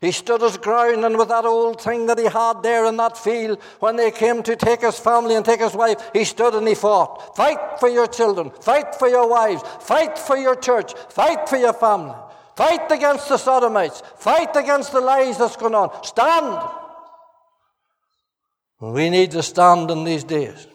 He 0.00 0.12
stood 0.12 0.42
his 0.42 0.58
ground, 0.58 1.04
and 1.04 1.16
with 1.16 1.28
that 1.28 1.44
old 1.44 1.80
thing 1.80 2.06
that 2.06 2.18
he 2.18 2.26
had 2.26 2.62
there 2.62 2.84
in 2.84 2.96
that 2.98 3.16
field, 3.16 3.62
when 3.80 3.96
they 3.96 4.10
came 4.10 4.42
to 4.42 4.54
take 4.54 4.82
his 4.82 4.98
family 4.98 5.34
and 5.34 5.44
take 5.44 5.60
his 5.60 5.74
wife, 5.74 6.10
he 6.12 6.24
stood 6.24 6.54
and 6.54 6.68
he 6.68 6.74
fought. 6.74 7.34
Fight 7.36 7.58
for 7.80 7.88
your 7.88 8.06
children, 8.06 8.50
fight 8.50 8.94
for 8.94 9.08
your 9.08 9.28
wives, 9.28 9.62
fight 9.80 10.18
for 10.18 10.36
your 10.36 10.56
church, 10.56 10.92
fight 11.08 11.48
for 11.48 11.56
your 11.56 11.72
family, 11.72 12.14
fight 12.54 12.90
against 12.92 13.28
the 13.28 13.38
sodomites, 13.38 14.02
fight 14.16 14.54
against 14.56 14.92
the 14.92 15.00
lies 15.00 15.38
that's 15.38 15.56
going 15.56 15.74
on. 15.74 15.90
Stand! 16.04 16.70
We 18.80 19.08
need 19.08 19.30
to 19.30 19.42
stand 19.42 19.90
in 19.90 20.04
these 20.04 20.24
days. 20.24 20.66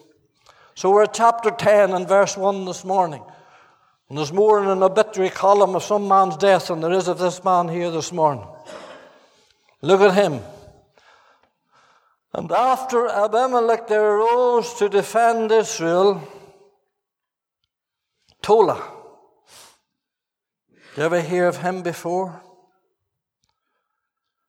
So 0.74 0.90
we're 0.90 1.04
at 1.04 1.14
chapter 1.14 1.50
10 1.50 1.92
and 1.92 2.08
verse 2.08 2.36
1 2.36 2.64
this 2.64 2.84
morning. 2.84 3.22
And 4.08 4.18
there's 4.18 4.32
more 4.32 4.60
in 4.60 4.68
an 4.68 4.82
obituary 4.82 5.30
column 5.30 5.76
of 5.76 5.84
some 5.84 6.08
man's 6.08 6.36
death 6.36 6.66
than 6.66 6.80
there 6.80 6.92
is 6.92 7.06
of 7.06 7.18
this 7.18 7.44
man 7.44 7.68
here 7.68 7.92
this 7.92 8.12
morning. 8.12 8.44
Look 9.82 10.00
at 10.00 10.14
him. 10.14 10.40
And 12.32 12.52
after 12.52 13.08
Abimelech 13.08 13.88
there 13.88 14.16
arose 14.16 14.74
to 14.74 14.88
defend 14.88 15.50
Israel 15.50 16.22
Tola. 18.42 18.82
Did 20.70 20.98
you 20.98 21.02
ever 21.04 21.20
hear 21.20 21.46
of 21.46 21.58
him 21.58 21.82
before? 21.82 22.42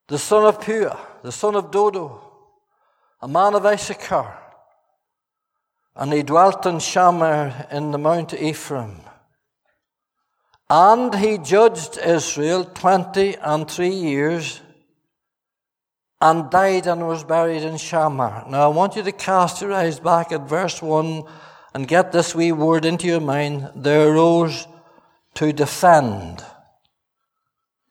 The 0.08 0.20
son 0.20 0.46
of 0.46 0.60
Puah, 0.60 0.98
the 1.24 1.32
son 1.32 1.56
of 1.56 1.72
Dodo, 1.72 2.22
a 3.22 3.28
man 3.28 3.54
of 3.54 3.66
Issachar. 3.66 4.38
And 5.96 6.12
he 6.14 6.24
dwelt 6.24 6.66
in 6.66 6.76
Shamir 6.76 7.72
in 7.72 7.92
the 7.92 7.98
Mount 7.98 8.34
Ephraim. 8.34 9.02
And 10.70 11.14
he 11.16 11.38
judged 11.38 11.98
Israel 11.98 12.66
twenty 12.66 13.36
and 13.36 13.70
three 13.70 13.94
years 13.94 14.62
and 16.22 16.52
died 16.52 16.86
and 16.86 17.08
was 17.08 17.24
buried 17.24 17.64
in 17.64 17.74
Shamir. 17.74 18.48
Now 18.48 18.66
I 18.66 18.68
want 18.68 18.96
you 18.96 19.02
to 19.04 19.12
cast 19.12 19.62
your 19.62 19.74
eyes 19.74 20.00
back 20.00 20.32
at 20.32 20.48
verse 20.48 20.82
1 20.82 21.24
and 21.74 21.88
get 21.88 22.12
this 22.12 22.36
wee 22.36 22.52
word 22.52 22.86
into 22.86 23.08
your 23.08 23.20
mind. 23.20 23.72
There 23.76 24.10
arose 24.10 24.68
to 25.36 25.52
defend. 25.52 26.46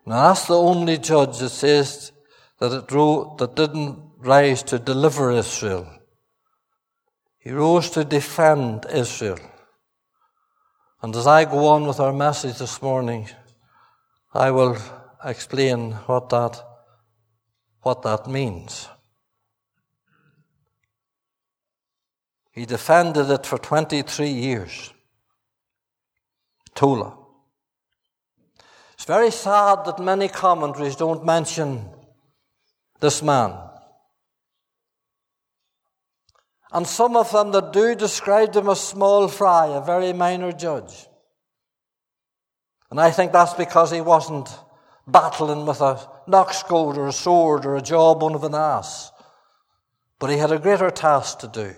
Now 0.06 0.28
that's 0.28 0.46
the 0.46 0.56
only 0.56 0.98
judge 0.98 1.38
that 1.38 1.50
says 1.50 2.12
that 2.60 2.72
it 2.72 2.92
wrote, 2.92 3.38
that 3.38 3.56
didn't 3.56 3.98
rise 4.18 4.62
to 4.64 4.78
deliver 4.78 5.32
Israel. 5.32 5.90
He 7.40 7.50
rose 7.50 7.90
to 7.90 8.04
defend 8.04 8.86
Israel. 8.92 9.38
And 11.02 11.16
as 11.16 11.26
I 11.26 11.46
go 11.46 11.66
on 11.66 11.86
with 11.86 11.98
our 11.98 12.12
message 12.12 12.58
this 12.58 12.80
morning, 12.80 13.28
I 14.34 14.50
will 14.50 14.76
explain 15.24 15.92
what 16.06 16.28
that 16.28 16.62
what 17.82 18.02
that 18.02 18.26
means. 18.26 18.88
He 22.52 22.66
defended 22.66 23.30
it 23.30 23.46
for 23.46 23.58
23 23.58 24.28
years. 24.28 24.92
Tola. 26.74 27.16
It's 28.94 29.04
very 29.04 29.30
sad 29.30 29.84
that 29.86 29.98
many 29.98 30.28
commentaries 30.28 30.96
don't 30.96 31.24
mention 31.24 31.88
this 33.00 33.22
man. 33.22 33.56
And 36.72 36.86
some 36.86 37.16
of 37.16 37.32
them 37.32 37.50
that 37.52 37.72
do 37.72 37.94
describe 37.94 38.54
him 38.54 38.68
as 38.68 38.80
small 38.80 39.26
fry, 39.26 39.66
a 39.68 39.80
very 39.80 40.12
minor 40.12 40.52
judge. 40.52 41.06
And 42.90 43.00
I 43.00 43.10
think 43.10 43.32
that's 43.32 43.54
because 43.54 43.90
he 43.90 44.00
wasn't 44.00 44.48
battling 45.10 45.66
with 45.66 45.80
a 45.80 46.00
knock 46.26 46.54
goad 46.68 46.96
or 46.96 47.08
a 47.08 47.12
sword 47.12 47.66
or 47.66 47.76
a 47.76 47.82
jawbone 47.82 48.34
of 48.34 48.44
an 48.44 48.54
ass. 48.54 49.12
But 50.18 50.30
he 50.30 50.36
had 50.36 50.52
a 50.52 50.58
greater 50.58 50.90
task 50.90 51.38
to 51.40 51.48
do. 51.48 51.74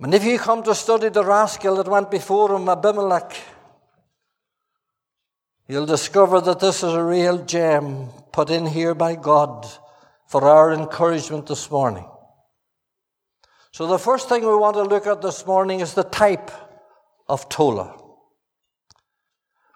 And 0.00 0.14
if 0.14 0.24
you 0.24 0.38
come 0.38 0.64
to 0.64 0.74
study 0.74 1.10
the 1.10 1.24
rascal 1.24 1.76
that 1.76 1.86
went 1.86 2.10
before 2.10 2.56
him, 2.56 2.68
Abimelech, 2.68 3.36
you'll 5.68 5.86
discover 5.86 6.40
that 6.40 6.58
this 6.58 6.82
is 6.82 6.92
a 6.92 7.04
real 7.04 7.44
gem 7.44 8.08
put 8.32 8.50
in 8.50 8.66
here 8.66 8.94
by 8.94 9.14
God 9.14 9.66
for 10.26 10.48
our 10.48 10.72
encouragement 10.72 11.46
this 11.46 11.70
morning. 11.70 12.08
So, 13.70 13.86
the 13.86 13.98
first 13.98 14.28
thing 14.28 14.42
we 14.42 14.56
want 14.56 14.74
to 14.74 14.82
look 14.82 15.06
at 15.06 15.22
this 15.22 15.46
morning 15.46 15.80
is 15.80 15.94
the 15.94 16.02
type 16.02 16.50
of 17.28 17.48
Tola. 17.48 18.01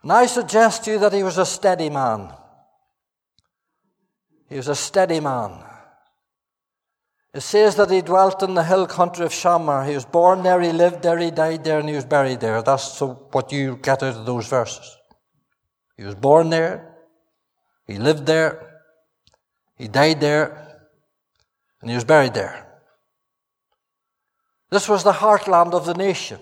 And 0.07 0.13
I 0.13 0.27
suggest 0.27 0.85
to 0.85 0.93
you 0.93 0.99
that 1.01 1.13
he 1.13 1.25
was 1.25 1.37
a 1.37 1.45
steady 1.45 1.91
man. 1.91 2.33
He 4.49 4.55
was 4.57 4.69
a 4.69 4.77
steady 4.77 5.19
man. 5.19 5.65
It 7.35 7.41
says 7.41 7.75
that 7.75 7.91
he 7.91 8.03
dwelt 8.03 8.41
in 8.45 8.55
the 8.55 8.63
hill 8.63 8.87
country 8.87 9.27
of 9.27 9.33
Shamar. 9.33 9.85
He 9.85 9.97
was 9.97 10.05
born 10.05 10.45
there, 10.45 10.61
he 10.61 10.71
lived 10.71 11.03
there, 11.03 11.19
he 11.19 11.33
died 11.33 11.65
there, 11.65 11.81
and 11.81 11.89
he 11.89 11.97
was 11.97 12.05
buried 12.05 12.39
there. 12.39 12.63
That's 12.63 13.01
what 13.01 13.51
you 13.51 13.81
get 13.83 14.01
out 14.05 14.15
of 14.15 14.27
those 14.27 14.47
verses. 14.47 14.97
He 15.97 16.05
was 16.05 16.15
born 16.15 16.51
there, 16.51 16.95
he 17.85 17.99
lived 17.99 18.27
there, 18.27 18.85
he 19.75 19.89
died 19.89 20.21
there, 20.21 20.87
and 21.81 21.91
he 21.91 21.97
was 21.97 22.05
buried 22.05 22.35
there. 22.35 22.65
This 24.71 24.89
was 24.89 25.03
the 25.03 25.15
heartland 25.15 25.75
of 25.75 25.85
the 25.85 25.95
nation. 25.95 26.39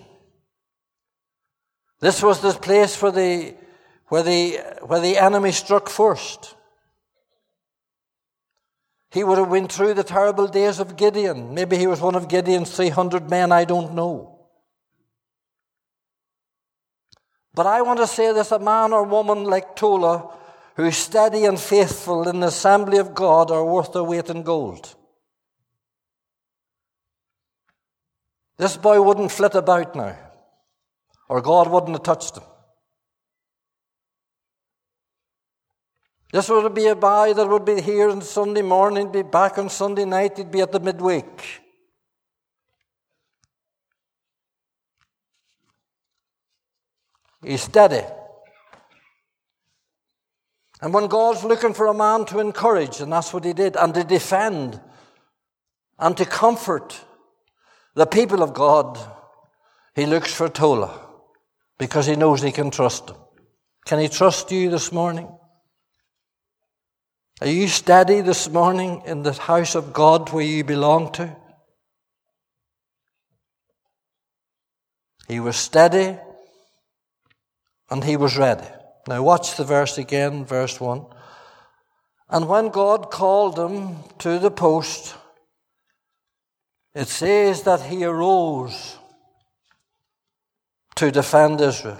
This 2.05 2.21
was 2.21 2.39
the 2.39 2.53
place 2.53 3.01
where 3.01 3.11
the, 3.11 3.55
where 4.09 4.21
the, 4.21 4.57
where 4.85 4.99
the 4.99 5.17
enemy 5.17 5.51
struck 5.51 5.89
first. 5.89 6.55
He 9.09 9.23
would 9.23 9.39
have 9.39 9.49
been 9.49 9.67
through 9.67 9.95
the 9.95 10.03
terrible 10.03 10.47
days 10.47 10.79
of 10.79 10.97
Gideon. 10.97 11.55
Maybe 11.55 11.77
he 11.77 11.87
was 11.87 11.99
one 11.99 12.13
of 12.13 12.27
Gideon's 12.27 12.69
300 12.75 13.27
men, 13.27 13.51
I 13.51 13.65
don't 13.65 13.95
know. 13.95 14.37
But 17.55 17.65
I 17.65 17.81
want 17.81 17.97
to 17.97 18.05
say 18.05 18.31
this 18.33 18.51
a 18.51 18.59
man 18.59 18.93
or 18.93 19.01
woman 19.05 19.45
like 19.45 19.75
Tola, 19.75 20.31
who's 20.75 20.97
steady 20.97 21.45
and 21.45 21.59
faithful 21.59 22.29
in 22.29 22.41
the 22.41 22.49
assembly 22.49 22.99
of 22.99 23.15
God, 23.15 23.49
are 23.49 23.65
worth 23.65 23.93
their 23.93 24.03
weight 24.03 24.29
in 24.29 24.43
gold. 24.43 24.93
This 28.57 28.77
boy 28.77 29.01
wouldn't 29.01 29.31
flit 29.31 29.55
about 29.55 29.95
now, 29.95 30.24
or 31.27 31.41
God 31.41 31.69
wouldn't 31.69 31.93
have 31.93 32.03
touched 32.03 32.37
him. 32.37 32.43
This 36.31 36.49
would 36.49 36.73
be 36.73 36.87
a 36.87 36.95
boy 36.95 37.33
that 37.33 37.47
would 37.47 37.65
be 37.65 37.81
here 37.81 38.09
on 38.09 38.21
Sunday 38.21 38.61
morning, 38.61 39.11
be 39.11 39.21
back 39.21 39.57
on 39.57 39.69
Sunday 39.69 40.05
night, 40.05 40.37
he'd 40.37 40.51
be 40.51 40.61
at 40.61 40.71
the 40.71 40.79
midweek. 40.79 41.61
He's 47.41 47.61
steady. 47.61 48.03
And 50.81 50.93
when 50.93 51.07
God's 51.07 51.43
looking 51.43 51.73
for 51.73 51.87
a 51.87 51.93
man 51.93 52.25
to 52.25 52.39
encourage, 52.39 52.99
and 52.99 53.13
that's 53.13 53.33
what 53.33 53.45
he 53.45 53.53
did, 53.53 53.77
and 53.77 53.93
to 53.93 54.03
defend, 54.03 54.81
and 55.97 56.17
to 56.17 56.25
comfort 56.25 56.99
the 57.93 58.05
people 58.05 58.43
of 58.43 58.53
God, 58.53 58.99
he 59.95 60.05
looks 60.05 60.33
for 60.33 60.49
Tola 60.49 61.04
because 61.77 62.05
he 62.05 62.15
knows 62.15 62.41
he 62.41 62.51
can 62.51 62.71
trust 62.71 63.09
him. 63.09 63.17
Can 63.85 63.99
he 63.99 64.07
trust 64.07 64.51
you 64.51 64.69
this 64.69 64.91
morning? 64.91 65.29
Are 67.41 67.47
you 67.47 67.67
steady 67.67 68.21
this 68.21 68.49
morning 68.49 69.03
in 69.05 69.23
the 69.23 69.33
house 69.33 69.75
of 69.75 69.93
God 69.93 70.31
where 70.31 70.45
you 70.45 70.63
belong 70.63 71.11
to? 71.13 71.35
He 75.27 75.39
was 75.39 75.57
steady 75.57 76.17
and 77.89 78.03
he 78.03 78.15
was 78.15 78.37
ready. 78.37 78.67
Now, 79.07 79.21
watch 79.21 79.55
the 79.55 79.63
verse 79.63 79.97
again, 79.97 80.45
verse 80.45 80.79
1. 80.79 81.05
And 82.29 82.47
when 82.47 82.69
God 82.69 83.11
called 83.11 83.59
him 83.59 83.97
to 84.19 84.39
the 84.39 84.49
post, 84.49 85.15
it 86.95 87.07
says 87.07 87.63
that 87.63 87.81
he 87.81 88.03
arose 88.03 88.97
to 90.95 91.11
defend 91.11 91.61
Israel. 91.61 91.99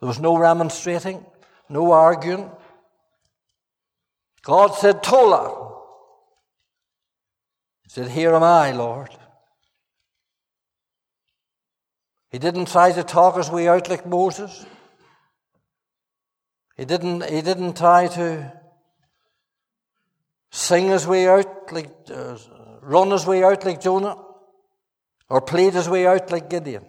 There 0.00 0.06
was 0.06 0.20
no 0.20 0.36
remonstrating, 0.36 1.24
no 1.68 1.92
arguing. 1.92 2.50
God 4.42 4.74
said, 4.74 5.02
Tola. 5.02 5.72
He 7.82 7.90
said, 7.90 8.08
Here 8.08 8.34
am 8.34 8.42
I, 8.42 8.72
Lord. 8.72 9.10
He 12.30 12.38
didn't 12.38 12.68
try 12.68 12.92
to 12.92 13.02
talk 13.02 13.36
his 13.36 13.50
way 13.50 13.68
out 13.68 13.88
like 13.88 14.06
Moses. 14.06 14.66
He 16.76 16.84
didn't, 16.84 17.24
he 17.24 17.40
didn't 17.40 17.76
try 17.76 18.08
to 18.08 18.52
sing 20.50 20.88
his 20.88 21.06
way 21.06 21.28
out 21.28 21.72
like, 21.72 21.90
uh, 22.12 22.36
run 22.82 23.10
his 23.10 23.26
way 23.26 23.42
out 23.42 23.64
like 23.64 23.80
Jonah, 23.80 24.16
or 25.28 25.40
plead 25.40 25.72
his 25.72 25.88
way 25.88 26.06
out 26.06 26.30
like 26.30 26.50
Gideon. 26.50 26.84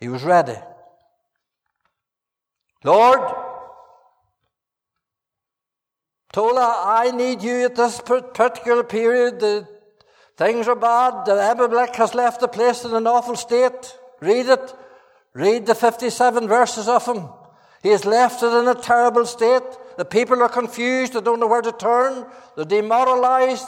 He 0.00 0.08
was 0.08 0.22
ready. 0.22 0.56
Lord, 2.84 3.20
Tola, 6.32 6.82
I 6.84 7.10
need 7.12 7.42
you 7.42 7.64
at 7.64 7.76
this 7.76 8.00
particular 8.00 8.84
period. 8.84 9.40
The 9.40 9.66
things 10.36 10.68
are 10.68 10.76
bad. 10.76 11.24
The 11.24 11.32
Abimelech 11.32 11.96
has 11.96 12.14
left 12.14 12.40
the 12.40 12.48
place 12.48 12.84
in 12.84 12.94
an 12.94 13.06
awful 13.06 13.36
state. 13.36 13.96
Read 14.20 14.46
it. 14.46 14.74
Read 15.32 15.66
the 15.66 15.74
57 15.74 16.46
verses 16.46 16.88
of 16.88 17.06
him. 17.06 17.28
He 17.82 17.90
has 17.90 18.04
left 18.04 18.42
it 18.42 18.52
in 18.52 18.68
a 18.68 18.74
terrible 18.74 19.24
state. 19.26 19.62
The 19.96 20.04
people 20.04 20.42
are 20.42 20.48
confused. 20.48 21.14
They 21.14 21.20
don't 21.20 21.40
know 21.40 21.46
where 21.46 21.62
to 21.62 21.72
turn. 21.72 22.26
They're 22.54 22.64
demoralized. 22.64 23.66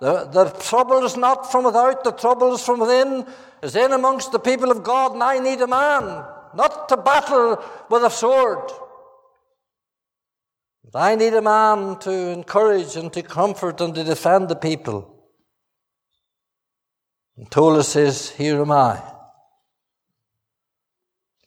The, 0.00 0.24
the 0.24 0.44
trouble 0.60 1.04
is 1.04 1.16
not 1.16 1.50
from 1.50 1.64
without, 1.64 2.04
the 2.04 2.12
trouble 2.12 2.54
is 2.54 2.64
from 2.64 2.80
within, 2.80 3.26
is 3.62 3.74
in 3.74 3.92
amongst 3.92 4.30
the 4.30 4.38
people 4.38 4.70
of 4.70 4.84
God, 4.84 5.14
and 5.14 5.22
I 5.22 5.38
need 5.38 5.60
a 5.60 5.66
man, 5.66 6.24
not 6.54 6.88
to 6.88 6.96
battle 6.96 7.62
with 7.90 8.04
a 8.04 8.10
sword. 8.10 8.70
But 10.84 11.00
I 11.00 11.14
need 11.16 11.34
a 11.34 11.42
man 11.42 11.98
to 12.00 12.12
encourage 12.12 12.96
and 12.96 13.12
to 13.12 13.22
comfort 13.22 13.80
and 13.80 13.94
to 13.94 14.04
defend 14.04 14.48
the 14.48 14.56
people. 14.56 15.14
And 17.36 17.50
Tola 17.50 17.84
says, 17.84 18.30
Here 18.30 18.60
am 18.60 18.70
I. 18.70 19.02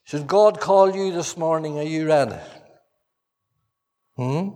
Should 0.03 0.27
God 0.27 0.59
call 0.59 0.93
you 0.93 1.13
this 1.13 1.37
morning? 1.37 1.79
Are 1.79 1.83
you 1.83 2.05
ready? 2.05 2.35
Hmm? 4.17 4.49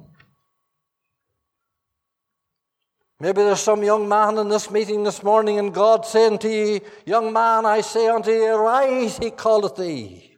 Maybe 3.19 3.43
there's 3.43 3.62
some 3.62 3.82
young 3.82 4.10
man 4.10 4.38
in 4.38 4.49
this 4.49 4.69
meeting 4.69 5.04
this 5.04 5.23
morning, 5.23 5.58
and 5.58 5.73
God 5.73 6.06
saying 6.06 6.39
to 6.39 6.49
you, 6.49 6.82
Young 7.06 7.32
man, 7.32 7.65
I 7.65 7.80
say 7.82 8.08
unto 8.08 8.30
you, 8.32 8.54
Arise, 8.54 9.17
he 9.17 9.32
calleth 9.32 9.78
thee. 9.78 10.36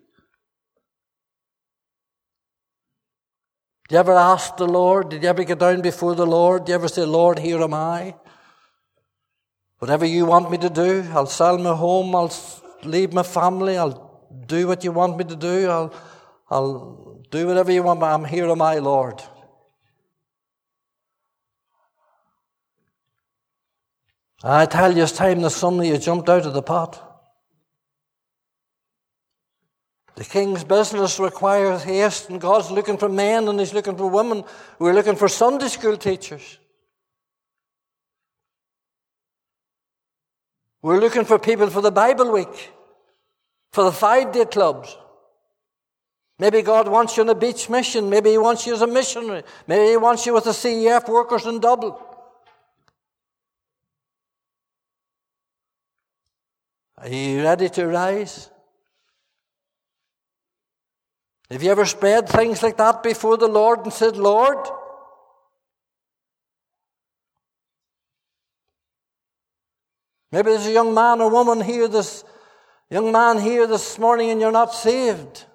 Did 3.87 3.95
you 3.95 3.99
ever 3.99 4.13
ask 4.13 4.57
the 4.57 4.67
Lord? 4.67 5.09
Did 5.09 5.23
you 5.23 5.29
ever 5.29 5.43
get 5.43 5.59
down 5.59 5.81
before 5.81 6.13
the 6.13 6.25
Lord? 6.27 6.65
Did 6.65 6.71
you 6.71 6.75
ever 6.75 6.87
say, 6.87 7.03
Lord, 7.03 7.39
here 7.39 7.61
am 7.61 7.73
I? 7.73 8.15
Whatever 9.79 10.05
you 10.05 10.25
want 10.25 10.51
me 10.51 10.57
to 10.57 10.69
do, 10.69 11.05
I'll 11.13 11.25
sell 11.25 11.57
my 11.57 11.75
home, 11.75 12.15
I'll 12.15 12.33
leave 12.83 13.13
my 13.13 13.23
family, 13.23 13.77
I'll 13.77 14.27
do 14.45 14.67
what 14.67 14.83
you 14.83 14.91
want 14.91 15.17
me 15.17 15.23
to 15.23 15.35
do, 15.35 15.69
I'll, 15.69 15.93
I'll 16.49 17.23
do 17.31 17.47
whatever 17.47 17.71
you 17.71 17.81
want, 17.81 17.99
but 17.99 18.13
I'm 18.13 18.25
here 18.25 18.49
am 18.49 18.61
I, 18.61 18.79
Lord. 18.79 19.21
I 24.43 24.65
tell 24.65 24.95
you, 24.95 25.03
it's 25.03 25.13
time 25.13 25.41
that 25.41 25.85
you 25.85 25.97
jumped 25.97 26.29
out 26.29 26.45
of 26.45 26.53
the 26.53 26.61
pot. 26.61 27.03
The 30.15 30.23
king's 30.23 30.63
business 30.63 31.19
requires 31.19 31.83
haste, 31.83 32.29
and 32.29 32.41
God's 32.41 32.71
looking 32.71 32.97
for 32.97 33.07
men 33.07 33.47
and 33.47 33.59
He's 33.59 33.73
looking 33.73 33.95
for 33.95 34.07
women. 34.07 34.43
We're 34.79 34.93
looking 34.93 35.15
for 35.15 35.27
Sunday 35.27 35.67
school 35.67 35.95
teachers. 35.95 36.57
We're 40.81 40.99
looking 40.99 41.25
for 41.25 41.37
people 41.37 41.69
for 41.69 41.81
the 41.81 41.91
Bible 41.91 42.31
week, 42.31 42.71
for 43.71 43.83
the 43.83 43.91
five 43.91 44.31
day 44.31 44.45
clubs. 44.45 44.95
Maybe 46.39 46.61
God 46.61 46.87
wants 46.87 47.17
you 47.17 47.23
on 47.23 47.29
a 47.29 47.35
beach 47.35 47.69
mission. 47.69 48.09
Maybe 48.09 48.31
He 48.31 48.37
wants 48.37 48.65
you 48.65 48.73
as 48.73 48.81
a 48.81 48.87
missionary. 48.87 49.43
Maybe 49.67 49.89
He 49.89 49.97
wants 49.97 50.25
you 50.25 50.33
with 50.33 50.45
the 50.45 50.51
CEF 50.51 51.09
workers 51.09 51.45
in 51.45 51.59
Dublin. 51.59 51.93
Are 56.99 57.09
you 57.09 57.43
ready 57.43 57.69
to 57.69 57.87
rise? 57.87 58.49
Have 61.51 61.63
you 61.63 61.71
ever 61.71 61.85
spread 61.85 62.27
things 62.27 62.61
like 62.61 62.77
that 62.77 63.03
before 63.03 63.37
the 63.37 63.47
Lord 63.47 63.79
and 63.83 63.93
said, 63.93 64.17
Lord, 64.17 64.67
Maybe 70.31 70.51
there's 70.51 70.65
a 70.67 70.73
young 70.73 70.93
man 70.93 71.21
or 71.21 71.29
woman 71.31 71.61
here 71.61 71.87
this 71.87 72.23
young 72.89 73.11
man 73.11 73.39
here 73.39 73.65
this 73.65 73.97
morning 73.97 74.29
and 74.29 74.41
you're 74.41 74.51
not 74.51 74.73
saved. 74.73 75.45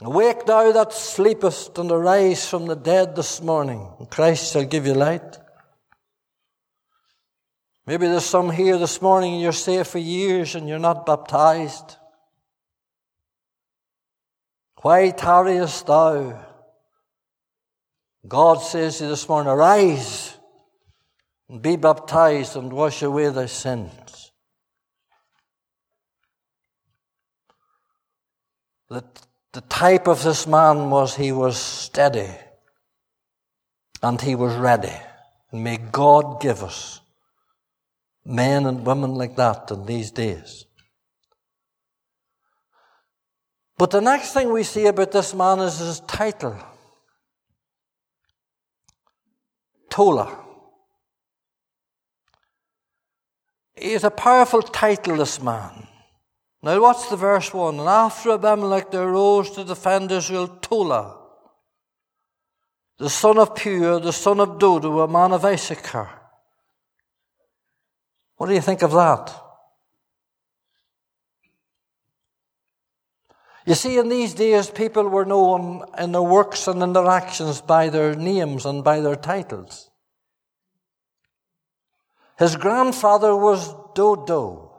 Awake 0.00 0.46
thou 0.46 0.72
that 0.72 0.92
sleepest 0.92 1.78
and 1.78 1.90
arise 1.90 2.48
from 2.48 2.66
the 2.66 2.74
dead 2.74 3.14
this 3.14 3.40
morning, 3.40 3.88
and 3.98 4.10
Christ 4.10 4.52
shall 4.52 4.64
give 4.64 4.86
you 4.86 4.94
light. 4.94 5.38
Maybe 7.86 8.06
there's 8.06 8.24
some 8.24 8.50
here 8.50 8.78
this 8.78 9.02
morning 9.02 9.34
and 9.34 9.42
you're 9.42 9.52
saved 9.52 9.88
for 9.88 9.98
years 9.98 10.54
and 10.54 10.68
you're 10.68 10.78
not 10.78 11.04
baptized. 11.04 11.96
Why 14.82 15.10
tarriest 15.10 15.86
thou? 15.86 16.44
God 18.26 18.62
says 18.62 18.98
to 18.98 19.04
you 19.04 19.10
this 19.10 19.28
morning, 19.28 19.52
arise 19.52 20.36
and 21.48 21.60
be 21.60 21.76
baptized 21.76 22.56
and 22.56 22.72
wash 22.72 23.02
away 23.02 23.28
thy 23.30 23.46
sins. 23.46 24.30
The, 28.88 29.04
the 29.52 29.60
type 29.62 30.06
of 30.06 30.22
this 30.22 30.46
man 30.46 30.88
was 30.88 31.16
he 31.16 31.32
was 31.32 31.56
steady 31.56 32.30
and 34.02 34.20
he 34.20 34.36
was 34.36 34.54
ready. 34.54 34.94
And 35.50 35.64
may 35.64 35.78
God 35.78 36.40
give 36.40 36.62
us 36.62 37.01
men 38.24 38.66
and 38.66 38.86
women 38.86 39.14
like 39.14 39.36
that 39.36 39.70
in 39.70 39.86
these 39.86 40.10
days. 40.10 40.66
But 43.78 43.90
the 43.90 44.00
next 44.00 44.32
thing 44.32 44.52
we 44.52 44.62
see 44.62 44.86
about 44.86 45.12
this 45.12 45.34
man 45.34 45.58
is 45.60 45.78
his 45.78 46.00
title 46.00 46.56
Tola. 49.90 50.38
He's 53.74 54.04
a 54.04 54.10
powerful 54.10 54.62
title, 54.62 55.16
this 55.16 55.42
man. 55.42 55.86
Now, 56.62 56.80
what's 56.80 57.10
the 57.10 57.16
verse 57.16 57.52
1? 57.52 57.80
And 57.80 57.88
after 57.88 58.30
Abimelech 58.30 58.90
there 58.90 59.02
arose 59.02 59.50
to 59.50 59.64
defend 59.64 60.12
Israel 60.12 60.46
Tola, 60.46 61.18
the 62.98 63.10
son 63.10 63.36
of 63.36 63.56
Puah, 63.56 63.98
the 63.98 64.12
son 64.12 64.38
of 64.38 64.58
Dodo, 64.58 65.00
a 65.00 65.08
man 65.08 65.32
of 65.32 65.44
Issachar. 65.44 66.21
What 68.42 68.48
do 68.48 68.54
you 68.54 68.60
think 68.60 68.82
of 68.82 68.90
that? 68.90 69.32
You 73.64 73.76
see, 73.76 73.98
in 73.98 74.08
these 74.08 74.34
days, 74.34 74.68
people 74.68 75.08
were 75.08 75.24
known 75.24 75.84
in 75.96 76.10
their 76.10 76.22
works 76.22 76.66
and 76.66 76.82
in 76.82 76.92
their 76.92 77.06
actions 77.06 77.60
by 77.60 77.88
their 77.88 78.16
names 78.16 78.66
and 78.66 78.82
by 78.82 78.98
their 78.98 79.14
titles. 79.14 79.90
His 82.36 82.56
grandfather 82.56 83.36
was 83.36 83.72
Dodo. 83.94 84.72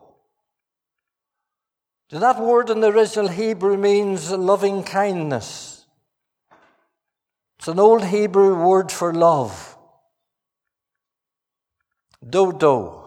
That 2.10 2.42
word 2.42 2.70
in 2.70 2.82
the 2.82 2.92
original 2.92 3.30
Hebrew 3.30 3.78
means 3.78 4.30
loving 4.30 4.84
kindness. 4.84 5.86
It's 7.60 7.70
an 7.70 7.80
old 7.80 8.04
Hebrew 8.04 8.62
word 8.62 8.92
for 8.92 9.14
love. 9.14 9.78
Dodo. 12.30 13.03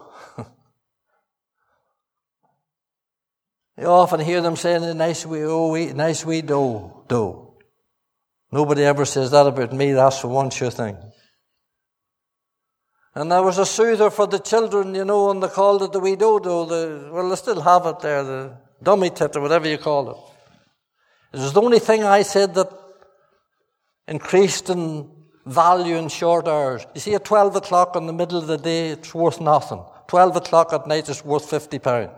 You 3.77 3.85
often 3.87 4.19
hear 4.19 4.41
them 4.41 4.55
saying, 4.55 4.83
a 4.83 4.93
nice 4.93 5.25
wee, 5.25 5.43
oh, 5.43 5.71
wee, 5.71 5.93
nice 5.93 6.25
wee 6.25 6.41
do, 6.41 6.91
do. 7.07 7.53
Nobody 8.51 8.83
ever 8.83 9.05
says 9.05 9.31
that 9.31 9.45
about 9.45 9.71
me, 9.73 9.91
that's 9.91 10.19
for 10.19 10.29
one 10.29 10.49
sure 10.49 10.71
thing. 10.71 10.97
And 13.13 13.31
there 13.31 13.43
was 13.43 13.57
a 13.57 13.65
soother 13.65 14.09
for 14.09 14.27
the 14.27 14.39
children, 14.39 14.95
you 14.95 15.05
know, 15.05 15.29
and 15.29 15.43
they 15.43 15.47
called 15.47 15.83
it 15.83 15.91
the 15.91 15.99
wee 15.99 16.15
dodo, 16.15 16.65
the, 16.65 17.09
well, 17.11 17.29
they 17.29 17.35
still 17.35 17.61
have 17.61 17.85
it 17.85 17.99
there, 17.99 18.23
the 18.23 18.57
dummy 18.81 19.09
tit 19.09 19.35
or 19.35 19.41
whatever 19.41 19.67
you 19.67 19.77
call 19.77 20.09
it. 20.11 21.37
It 21.37 21.41
was 21.41 21.53
the 21.53 21.61
only 21.61 21.79
thing 21.79 22.03
I 22.03 22.21
said 22.21 22.55
that 22.55 22.71
increased 24.07 24.69
in 24.69 25.09
value 25.45 25.97
in 25.97 26.09
short 26.09 26.47
hours. 26.47 26.85
You 26.95 27.01
see, 27.01 27.13
at 27.15 27.25
12 27.25 27.57
o'clock 27.57 27.95
in 27.95 28.07
the 28.07 28.13
middle 28.13 28.37
of 28.39 28.47
the 28.47 28.57
day, 28.57 28.89
it's 28.89 29.13
worth 29.13 29.41
nothing. 29.41 29.83
12 30.07 30.37
o'clock 30.37 30.73
at 30.73 30.87
night, 30.87 31.09
it's 31.09 31.23
worth 31.23 31.49
50 31.49 31.79
pounds. 31.79 32.11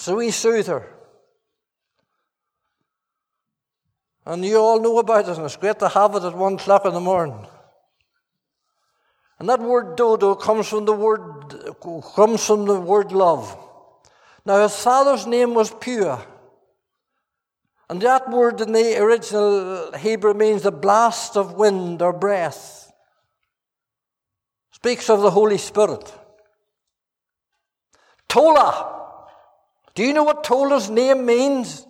So 0.00 0.16
we 0.16 0.30
soothe 0.30 0.68
her. 0.68 0.88
And 4.24 4.42
you 4.42 4.56
all 4.56 4.80
know 4.80 4.98
about 4.98 5.28
it, 5.28 5.36
and 5.36 5.44
it's 5.44 5.56
great 5.56 5.78
to 5.80 5.90
have 5.90 6.14
it 6.14 6.24
at 6.24 6.34
one 6.34 6.54
o'clock 6.54 6.86
in 6.86 6.94
the 6.94 7.00
morning. 7.00 7.46
And 9.38 9.46
that 9.50 9.60
word 9.60 9.96
dodo 9.96 10.36
comes 10.36 10.68
from 10.68 10.86
the 10.86 10.94
word 10.94 11.54
comes 12.14 12.46
from 12.46 12.64
the 12.64 12.80
word 12.80 13.12
love. 13.12 13.54
Now 14.46 14.62
his 14.62 14.74
father's 14.74 15.26
name 15.26 15.52
was 15.52 15.70
Puah. 15.70 16.24
And 17.90 18.00
that 18.00 18.30
word 18.30 18.62
in 18.62 18.72
the 18.72 18.98
original 19.02 19.92
Hebrew 19.92 20.32
means 20.32 20.62
the 20.62 20.72
blast 20.72 21.36
of 21.36 21.56
wind 21.56 22.00
or 22.00 22.14
breath. 22.14 22.90
Speaks 24.72 25.10
of 25.10 25.20
the 25.20 25.30
Holy 25.30 25.58
Spirit. 25.58 26.10
Tola 28.26 28.99
do 29.94 30.02
you 30.02 30.12
know 30.12 30.24
what 30.24 30.44
Tola's 30.44 30.88
name 30.88 31.26
means? 31.26 31.86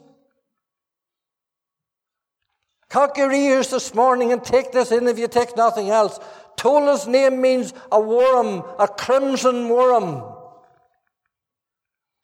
Cock 2.89 3.17
your 3.17 3.31
ears 3.31 3.71
this 3.71 3.95
morning 3.95 4.33
and 4.33 4.43
take 4.43 4.73
this 4.73 4.91
in 4.91 5.07
if 5.07 5.19
you 5.19 5.29
take 5.29 5.57
nothing 5.57 5.91
else. 5.91 6.19
Tola's 6.57 7.07
name 7.07 7.41
means 7.41 7.73
a 7.93 8.01
worm, 8.01 8.65
a 8.79 8.89
crimson 8.89 9.69
worm. 9.69 10.25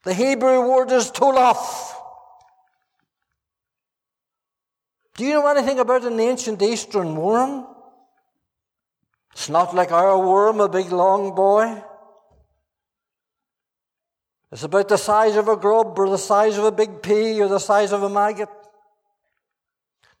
The 0.03 0.13
Hebrew 0.13 0.69
word 0.69 0.91
is 0.91 1.09
tolaf. 1.11 1.93
Do 5.15 5.25
you 5.25 5.33
know 5.33 5.47
anything 5.47 5.79
about 5.79 6.03
an 6.03 6.19
ancient 6.19 6.61
Eastern 6.61 7.15
worm? 7.15 7.65
It's 9.33 9.49
not 9.49 9.73
like 9.73 9.91
our 9.91 10.17
worm, 10.17 10.59
a 10.59 10.69
big 10.69 10.91
long 10.91 11.33
boy. 11.33 11.81
It's 14.51 14.63
about 14.63 14.87
the 14.87 14.97
size 14.97 15.35
of 15.35 15.47
a 15.49 15.57
grub 15.57 15.99
or 15.99 16.09
the 16.09 16.17
size 16.17 16.57
of 16.57 16.63
a 16.63 16.71
big 16.71 17.01
pea 17.01 17.41
or 17.41 17.49
the 17.49 17.59
size 17.59 17.91
of 17.91 18.03
a 18.03 18.09
maggot. 18.09 18.49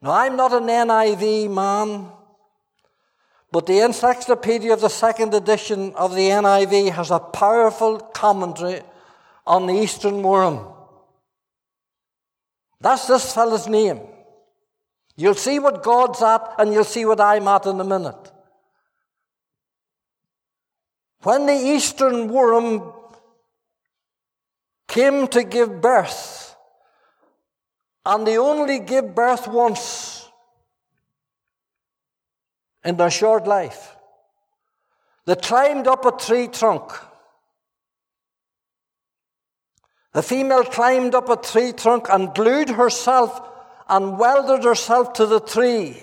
Now, 0.01 0.11
I'm 0.11 0.35
not 0.35 0.53
an 0.53 0.67
NIV 0.67 1.49
man, 1.49 2.11
but 3.51 3.65
the 3.65 3.79
encyclopedia 3.79 4.73
of 4.73 4.81
the 4.81 4.89
second 4.89 5.33
edition 5.33 5.93
of 5.95 6.13
the 6.13 6.29
NIV 6.29 6.91
has 6.91 7.09
a 7.09 7.19
powerful 7.19 7.99
commentary 7.99 8.81
on 9.45 9.65
the 9.65 9.73
Eastern 9.73 10.21
worm. 10.21 10.67
That's 12.81 13.07
this 13.07 13.33
fellow's 13.33 13.67
name. 13.67 14.01
You'll 15.15 15.33
see 15.33 15.57
what 15.57 15.81
God's 15.81 16.21
at, 16.21 16.55
and 16.59 16.71
you'll 16.71 16.83
see 16.83 17.05
what 17.05 17.19
I'm 17.19 17.47
at 17.47 17.65
in 17.65 17.79
a 17.79 17.83
minute. 17.83 18.31
When 21.23 21.47
the 21.47 21.53
Eastern 21.53 22.27
worm 22.27 22.93
came 24.87 25.27
to 25.27 25.43
give 25.43 25.81
birth, 25.81 26.55
and 28.05 28.25
they 28.25 28.37
only 28.37 28.79
give 28.79 29.13
birth 29.13 29.47
once 29.47 30.25
in 32.83 32.95
their 32.95 33.11
short 33.11 33.45
life. 33.47 33.95
They 35.25 35.35
climbed 35.35 35.87
up 35.87 36.05
a 36.05 36.11
tree 36.11 36.47
trunk. 36.47 36.93
The 40.13 40.23
female 40.23 40.63
climbed 40.63 41.13
up 41.13 41.29
a 41.29 41.35
tree 41.35 41.73
trunk 41.73 42.07
and 42.09 42.33
glued 42.33 42.69
herself 42.69 43.41
and 43.89 44.17
welded 44.17 44.63
herself 44.63 45.13
to 45.13 45.25
the 45.25 45.41
tree 45.41 46.01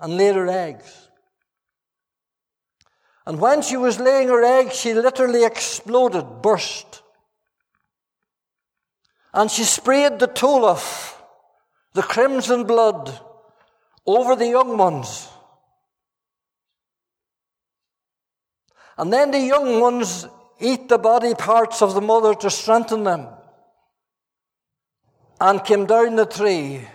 and 0.00 0.16
laid 0.16 0.34
her 0.34 0.48
eggs. 0.48 1.08
And 3.24 3.40
when 3.40 3.62
she 3.62 3.76
was 3.76 4.00
laying 4.00 4.28
her 4.28 4.42
eggs, 4.42 4.74
she 4.74 4.92
literally 4.92 5.44
exploded, 5.44 6.42
burst. 6.42 7.01
And 9.34 9.50
she 9.50 9.64
sprayed 9.64 10.18
the 10.18 10.28
tolaf, 10.28 11.16
the 11.94 12.02
crimson 12.02 12.64
blood, 12.64 13.18
over 14.06 14.36
the 14.36 14.48
young 14.48 14.76
ones. 14.76 15.28
And 18.98 19.12
then 19.12 19.30
the 19.30 19.40
young 19.40 19.80
ones 19.80 20.26
eat 20.60 20.88
the 20.88 20.98
body 20.98 21.34
parts 21.34 21.80
of 21.80 21.94
the 21.94 22.00
mother 22.00 22.34
to 22.34 22.50
strengthen 22.50 23.04
them. 23.04 23.26
And 25.40 25.64
came 25.64 25.86
down 25.86 26.16
the 26.16 26.26
tree 26.26 26.86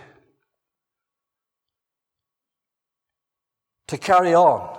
to 3.88 3.98
carry 3.98 4.34
on. 4.34 4.78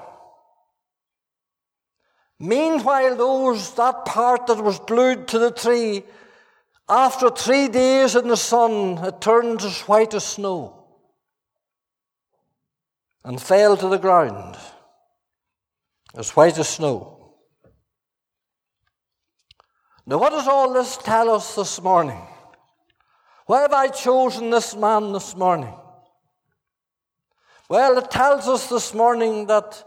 Meanwhile, 2.39 3.17
those, 3.17 3.75
that 3.75 4.05
part 4.05 4.47
that 4.47 4.63
was 4.63 4.79
glued 4.79 5.27
to 5.27 5.39
the 5.39 5.51
tree 5.51 6.03
after 6.89 7.29
three 7.29 7.67
days 7.67 8.15
in 8.15 8.27
the 8.27 8.37
sun, 8.37 8.97
it 9.03 9.21
turned 9.21 9.61
as 9.61 9.81
white 9.81 10.13
as 10.13 10.25
snow 10.25 10.87
and 13.23 13.41
fell 13.41 13.77
to 13.77 13.87
the 13.87 13.97
ground. 13.97 14.57
as 16.15 16.31
white 16.31 16.57
as 16.57 16.67
snow. 16.67 17.35
Now, 20.07 20.17
what 20.17 20.31
does 20.31 20.47
all 20.47 20.73
this 20.73 20.97
tell 20.97 21.29
us 21.29 21.53
this 21.53 21.79
morning? 21.81 22.19
Why 23.45 23.61
have 23.61 23.73
I 23.73 23.89
chosen 23.89 24.49
this 24.49 24.75
man 24.75 25.13
this 25.13 25.35
morning? 25.35 25.75
Well, 27.69 27.99
it 27.99 28.09
tells 28.09 28.47
us 28.47 28.67
this 28.67 28.95
morning 28.95 29.45
that 29.45 29.83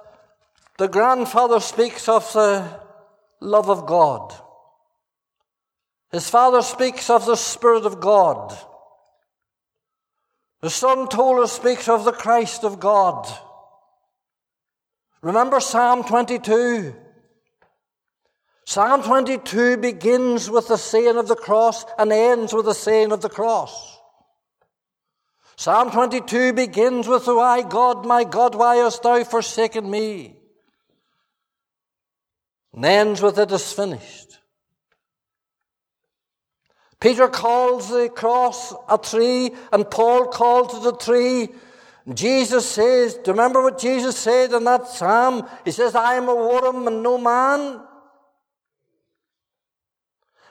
the 0.78 0.86
grandfather 0.86 1.58
speaks 1.58 2.08
of 2.08 2.32
the 2.32 2.80
love 3.40 3.68
of 3.68 3.86
God. 3.86 4.32
His 6.12 6.28
father 6.28 6.60
speaks 6.60 7.08
of 7.08 7.24
the 7.24 7.36
Spirit 7.36 7.86
of 7.86 8.00
God. 8.00 8.56
The 10.60 10.70
son 10.70 11.08
told 11.08 11.40
us 11.40 11.52
speaks 11.52 11.88
of 11.88 12.04
the 12.04 12.12
Christ 12.12 12.64
of 12.64 12.78
God. 12.78 13.26
Remember 15.22 15.58
Psalm 15.58 16.04
22? 16.04 16.94
Psalm 18.64 19.02
22 19.02 19.78
begins 19.78 20.50
with 20.50 20.68
the 20.68 20.76
saying 20.76 21.16
of 21.16 21.28
the 21.28 21.34
cross 21.34 21.84
and 21.98 22.12
ends 22.12 22.52
with 22.52 22.66
the 22.66 22.74
saying 22.74 23.10
of 23.10 23.22
the 23.22 23.28
cross. 23.28 23.98
Psalm 25.56 25.90
22 25.90 26.52
begins 26.52 27.08
with, 27.08 27.26
Why, 27.26 27.62
God, 27.62 28.06
my 28.06 28.24
God, 28.24 28.54
why 28.54 28.76
hast 28.76 29.02
thou 29.02 29.22
forsaken 29.24 29.90
me? 29.90 30.36
And 32.72 32.84
ends 32.84 33.20
with, 33.22 33.38
It 33.38 33.50
is 33.50 33.72
finished. 33.72 34.31
Peter 37.02 37.26
calls 37.26 37.88
the 37.88 38.08
cross 38.08 38.72
a 38.88 38.96
tree, 38.96 39.50
and 39.72 39.90
Paul 39.90 40.28
calls 40.28 40.86
it 40.86 40.94
a 40.94 40.96
tree. 40.96 41.48
Jesus 42.14 42.64
says, 42.64 43.14
do 43.14 43.22
you 43.26 43.32
remember 43.32 43.60
what 43.60 43.80
Jesus 43.80 44.16
said 44.16 44.52
in 44.52 44.62
that 44.62 44.86
psalm? 44.86 45.48
He 45.64 45.72
says, 45.72 45.96
I 45.96 46.14
am 46.14 46.28
a 46.28 46.34
worm 46.34 46.86
and 46.86 47.02
no 47.02 47.18
man. 47.18 47.80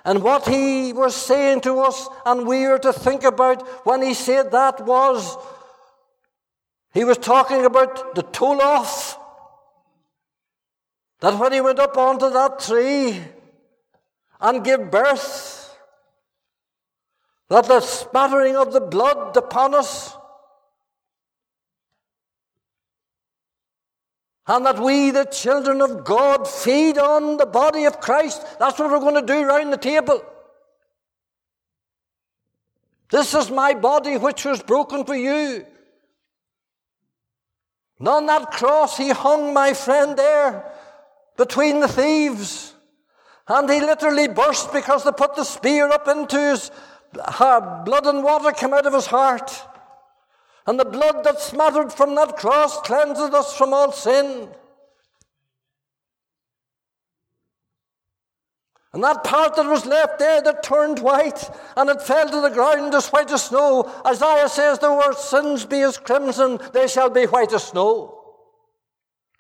And 0.03 0.21
what 0.21 0.45
he 0.45 0.91
was 0.91 1.15
saying 1.15 1.61
to 1.61 1.79
us, 1.79 2.09
and 2.25 2.45
we 2.45 2.65
are 2.65 2.79
to 2.79 2.91
think 2.91 3.23
about 3.23 3.65
when 3.85 4.01
he 4.01 4.13
said 4.13 4.51
that 4.51 4.85
was, 4.85 5.37
he 6.93 7.05
was 7.05 7.17
talking 7.17 7.63
about 7.63 8.13
the 8.13 8.23
tool 8.23 8.61
off. 8.61 9.17
That 11.21 11.39
when 11.39 11.53
he 11.53 11.61
went 11.61 11.79
up 11.79 11.95
onto 11.95 12.29
that 12.29 12.59
tree 12.59 13.21
and 14.41 14.65
gave 14.65 14.91
birth, 14.91 15.59
that 17.51 17.65
the 17.65 17.81
spattering 17.81 18.55
of 18.55 18.71
the 18.71 18.79
blood 18.79 19.35
upon 19.35 19.75
us, 19.75 20.15
and 24.47 24.65
that 24.65 24.79
we, 24.79 25.11
the 25.11 25.25
children 25.25 25.81
of 25.81 26.05
God, 26.05 26.47
feed 26.47 26.97
on 26.97 27.35
the 27.35 27.45
body 27.45 27.83
of 27.83 27.99
Christ. 27.99 28.41
That's 28.57 28.79
what 28.79 28.89
we're 28.89 29.01
going 29.01 29.15
to 29.15 29.33
do 29.33 29.43
round 29.43 29.73
the 29.73 29.77
table. 29.77 30.23
This 33.09 33.33
is 33.33 33.51
my 33.51 33.73
body 33.73 34.17
which 34.17 34.45
was 34.45 34.63
broken 34.63 35.03
for 35.03 35.15
you. 35.15 35.65
And 37.99 38.07
on 38.07 38.27
that 38.27 38.51
cross, 38.51 38.97
he 38.97 39.09
hung 39.09 39.53
my 39.53 39.73
friend 39.73 40.17
there 40.17 40.71
between 41.35 41.81
the 41.81 41.89
thieves. 41.89 42.73
And 43.45 43.69
he 43.69 43.81
literally 43.81 44.29
burst 44.29 44.71
because 44.71 45.03
they 45.03 45.11
put 45.11 45.35
the 45.35 45.43
spear 45.43 45.89
up 45.89 46.07
into 46.07 46.39
his 46.39 46.71
blood 47.13 48.05
and 48.05 48.23
water 48.23 48.51
came 48.51 48.73
out 48.73 48.85
of 48.85 48.93
his 48.93 49.07
heart. 49.07 49.51
And 50.67 50.79
the 50.79 50.85
blood 50.85 51.23
that 51.23 51.39
smattered 51.39 51.91
from 51.91 52.15
that 52.15 52.37
cross 52.37 52.79
cleanses 52.81 53.31
us 53.31 53.57
from 53.57 53.73
all 53.73 53.91
sin. 53.91 54.49
And 58.93 59.03
that 59.03 59.23
part 59.23 59.55
that 59.55 59.65
was 59.65 59.85
left 59.85 60.19
there 60.19 60.41
that 60.41 60.63
turned 60.63 60.99
white 60.99 61.49
and 61.77 61.89
it 61.89 62.01
fell 62.01 62.29
to 62.29 62.41
the 62.41 62.49
ground 62.49 62.93
as 62.93 63.07
white 63.07 63.31
as 63.31 63.45
snow, 63.45 63.89
Isaiah 64.05 64.49
says, 64.49 64.79
Though 64.79 65.01
our 65.01 65.13
sins 65.13 65.65
be 65.65 65.79
as 65.81 65.97
crimson, 65.97 66.59
they 66.73 66.87
shall 66.87 67.09
be 67.09 67.23
white 67.23 67.53
as 67.53 67.63
snow. 67.63 68.17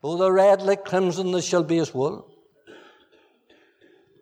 Though 0.01 0.17
they're 0.17 0.31
red 0.31 0.61
like 0.61 0.85
crimson, 0.85 1.33
they 1.33 1.41
shall 1.41 1.63
be 1.63 1.79
as 1.79 1.93
wool. 1.93 2.30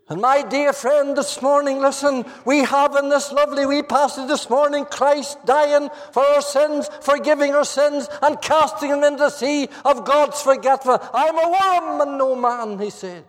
And 0.09 0.21
my 0.21 0.41
dear 0.41 0.73
friend, 0.73 1.15
this 1.15 1.39
morning, 1.39 1.79
listen, 1.79 2.25
we 2.43 2.63
have 2.63 2.95
in 2.95 3.09
this 3.09 3.31
lovely 3.31 3.67
wee 3.67 3.83
passage 3.83 4.27
this 4.27 4.49
morning 4.49 4.85
Christ 4.85 5.37
dying 5.45 5.89
for 6.11 6.25
our 6.25 6.41
sins, 6.41 6.89
forgiving 7.01 7.53
our 7.53 7.63
sins, 7.63 8.09
and 8.23 8.41
casting 8.41 8.89
them 8.89 9.03
into 9.03 9.19
the 9.19 9.29
sea 9.29 9.69
of 9.85 10.05
God's 10.05 10.41
forgetfulness. 10.41 11.07
I'm 11.13 11.37
a 11.37 11.49
worm 11.51 12.01
and 12.01 12.17
no 12.17 12.35
man, 12.35 12.79
he 12.79 12.89
said. 12.89 13.23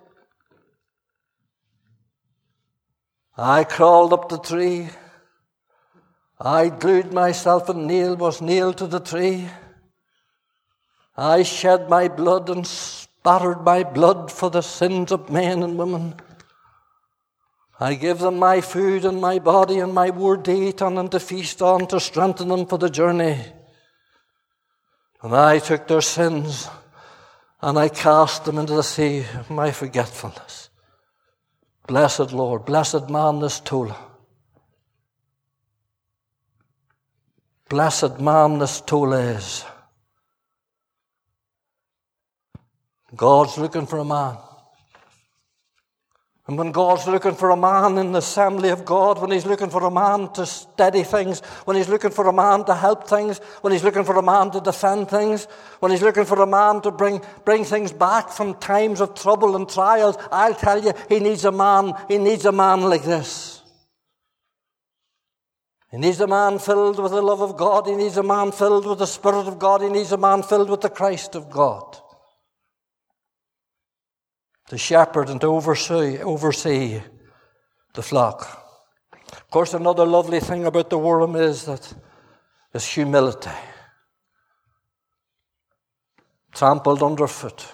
I 3.37 3.65
crawled 3.65 4.15
up 4.15 4.31
the 4.31 4.39
tree. 4.39 4.89
I 6.41 6.71
glued 6.71 7.13
myself 7.13 7.69
and 7.69 7.87
nail 7.87 8.17
was 8.17 8.41
nailed 8.41 8.79
to 8.79 8.87
the 8.87 9.01
tree. 9.01 9.49
I 11.15 11.43
shed 11.43 11.91
my 11.91 12.09
blood 12.09 12.49
and 12.49 12.67
spattered 12.67 13.63
my 13.65 13.85
blood 13.85 14.33
for 14.33 14.49
the 14.49 14.63
sins 14.63 15.13
of 15.13 15.29
men 15.29 15.63
and 15.63 15.77
women. 15.77 16.15
I 17.83 17.95
give 17.95 18.19
them 18.19 18.39
my 18.39 18.61
food 18.61 19.07
and 19.07 19.23
my 19.23 19.39
body 19.39 19.79
and 19.79 19.95
my 19.95 20.11
word 20.11 20.45
to 20.45 20.53
eat 20.53 20.83
on 20.83 20.99
and 20.99 21.11
to 21.13 21.19
feast 21.19 21.63
on 21.63 21.87
to 21.87 21.99
strengthen 21.99 22.49
them 22.49 22.67
for 22.67 22.77
the 22.77 22.91
journey. 22.91 23.43
And 25.23 25.35
I 25.35 25.61
took 25.61 25.89
their 25.89 26.03
sins 26.03 26.69
and 27.63 27.79
I 27.79 27.89
cast 27.89 28.45
them 28.45 28.59
into 28.59 28.75
the 28.75 28.83
sea 28.83 29.25
of 29.39 29.49
my 29.49 29.71
forgetfulness. 29.71 30.69
Blessed 31.87 32.33
Lord, 32.33 32.67
blessed 32.67 33.09
man 33.09 33.41
this 33.41 33.61
Tola. 33.61 33.97
Blessed 37.71 38.21
man 38.21 38.59
this 38.59 38.83
Tola 38.83 39.21
is. 39.21 39.65
God's 43.17 43.57
looking 43.57 43.87
for 43.87 43.99
a 43.99 44.05
man 44.05 44.37
and 46.51 46.59
when 46.59 46.73
God's 46.73 47.07
looking 47.07 47.37
for 47.37 47.51
a 47.51 47.57
man 47.57 47.97
in 47.97 48.11
the 48.11 48.19
assembly 48.19 48.71
of 48.71 48.85
God, 48.85 49.21
when 49.21 49.31
He's 49.31 49.47
looking 49.47 49.71
for 49.71 49.85
a 49.85 49.91
man 49.91 50.33
to 50.33 50.45
steady 50.45 51.05
things, 51.05 51.39
when 51.65 51.77
He's 51.77 51.89
looking 51.89 52.11
for 52.11 52.27
a 52.27 52.33
man 52.33 52.65
to 52.65 52.75
help 52.75 53.07
things, 53.07 53.39
when 53.61 53.73
He's 53.73 53.85
looking 53.85 54.03
for 54.03 54.17
a 54.17 54.23
man 54.23 54.51
to 54.51 54.61
defend 54.61 55.09
things, 55.09 55.45
when 55.79 55.93
He's 55.93 56.03
looking 56.03 56.25
for 56.25 56.43
a 56.43 56.49
man 56.49 56.81
to 56.81 56.91
bring, 56.91 57.23
bring 57.45 57.63
things 57.65 57.93
back 57.93 58.31
from 58.31 58.55
times 58.55 59.01
of 59.01 59.15
trouble 59.15 59.55
and 59.55 59.69
trials, 59.69 60.17
I'll 60.33 60.57
tell 60.57 60.83
you, 60.83 60.93
He 61.09 61.21
needs 61.21 61.45
a 61.45 61.53
man, 61.53 61.93
He 62.09 62.19
needs 62.19 62.45
a 62.45 62.51
man 62.51 62.81
like 62.81 63.05
this. 63.05 63.63
He 65.93 65.99
needs 65.99 66.19
a 66.19 66.27
man 66.27 66.59
filled 66.59 66.99
with 66.99 67.13
the 67.13 67.23
love 67.23 67.43
of 67.43 67.57
God. 67.57 67.87
He 67.87 67.95
needs 67.95 68.17
a 68.17 68.25
man 68.25 68.51
filled 68.51 68.87
with 68.87 68.99
the 68.99 69.07
Spirit 69.07 69.47
of 69.47 69.61
God. 69.61 69.83
He 69.83 69.89
needs 69.89 70.11
a 70.11 70.17
man 70.17 70.43
filled 70.43 70.69
with 70.69 70.81
the 70.81 70.91
Christ 70.91 71.37
of 71.37 71.49
God 71.49 71.97
to 74.71 74.79
shepherd 74.79 75.29
and 75.29 75.41
to 75.41 75.49
oversee, 75.49 76.19
oversee 76.19 77.01
the 77.93 78.03
flock. 78.03 78.65
Of 79.33 79.51
course, 79.51 79.75
another 79.75 80.07
lovely 80.07 80.39
thing 80.39 80.65
about 80.65 80.91
the 80.91 80.99
worm 80.99 81.35
is 81.35 81.65
that 81.65 81.93
it's 82.73 82.87
humility. 82.87 83.51
Trampled 86.53 87.03
underfoot. 87.03 87.67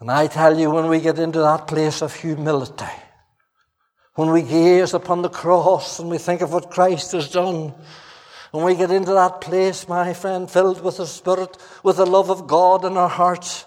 And 0.00 0.10
I 0.10 0.28
tell 0.28 0.58
you, 0.58 0.70
when 0.70 0.88
we 0.88 1.00
get 1.00 1.18
into 1.18 1.40
that 1.40 1.66
place 1.66 2.00
of 2.00 2.14
humility, 2.14 2.86
when 4.14 4.30
we 4.30 4.40
gaze 4.40 4.94
upon 4.94 5.20
the 5.20 5.28
cross 5.28 5.98
and 5.98 6.08
we 6.08 6.16
think 6.16 6.40
of 6.40 6.54
what 6.54 6.70
Christ 6.70 7.12
has 7.12 7.30
done, 7.30 7.74
when 8.50 8.64
we 8.64 8.74
get 8.74 8.90
into 8.90 9.12
that 9.12 9.42
place, 9.42 9.86
my 9.88 10.14
friend, 10.14 10.50
filled 10.50 10.82
with 10.82 10.96
the 10.96 11.06
Spirit, 11.06 11.58
with 11.82 11.98
the 11.98 12.06
love 12.06 12.30
of 12.30 12.46
God 12.46 12.86
in 12.86 12.96
our 12.96 13.10
hearts, 13.10 13.65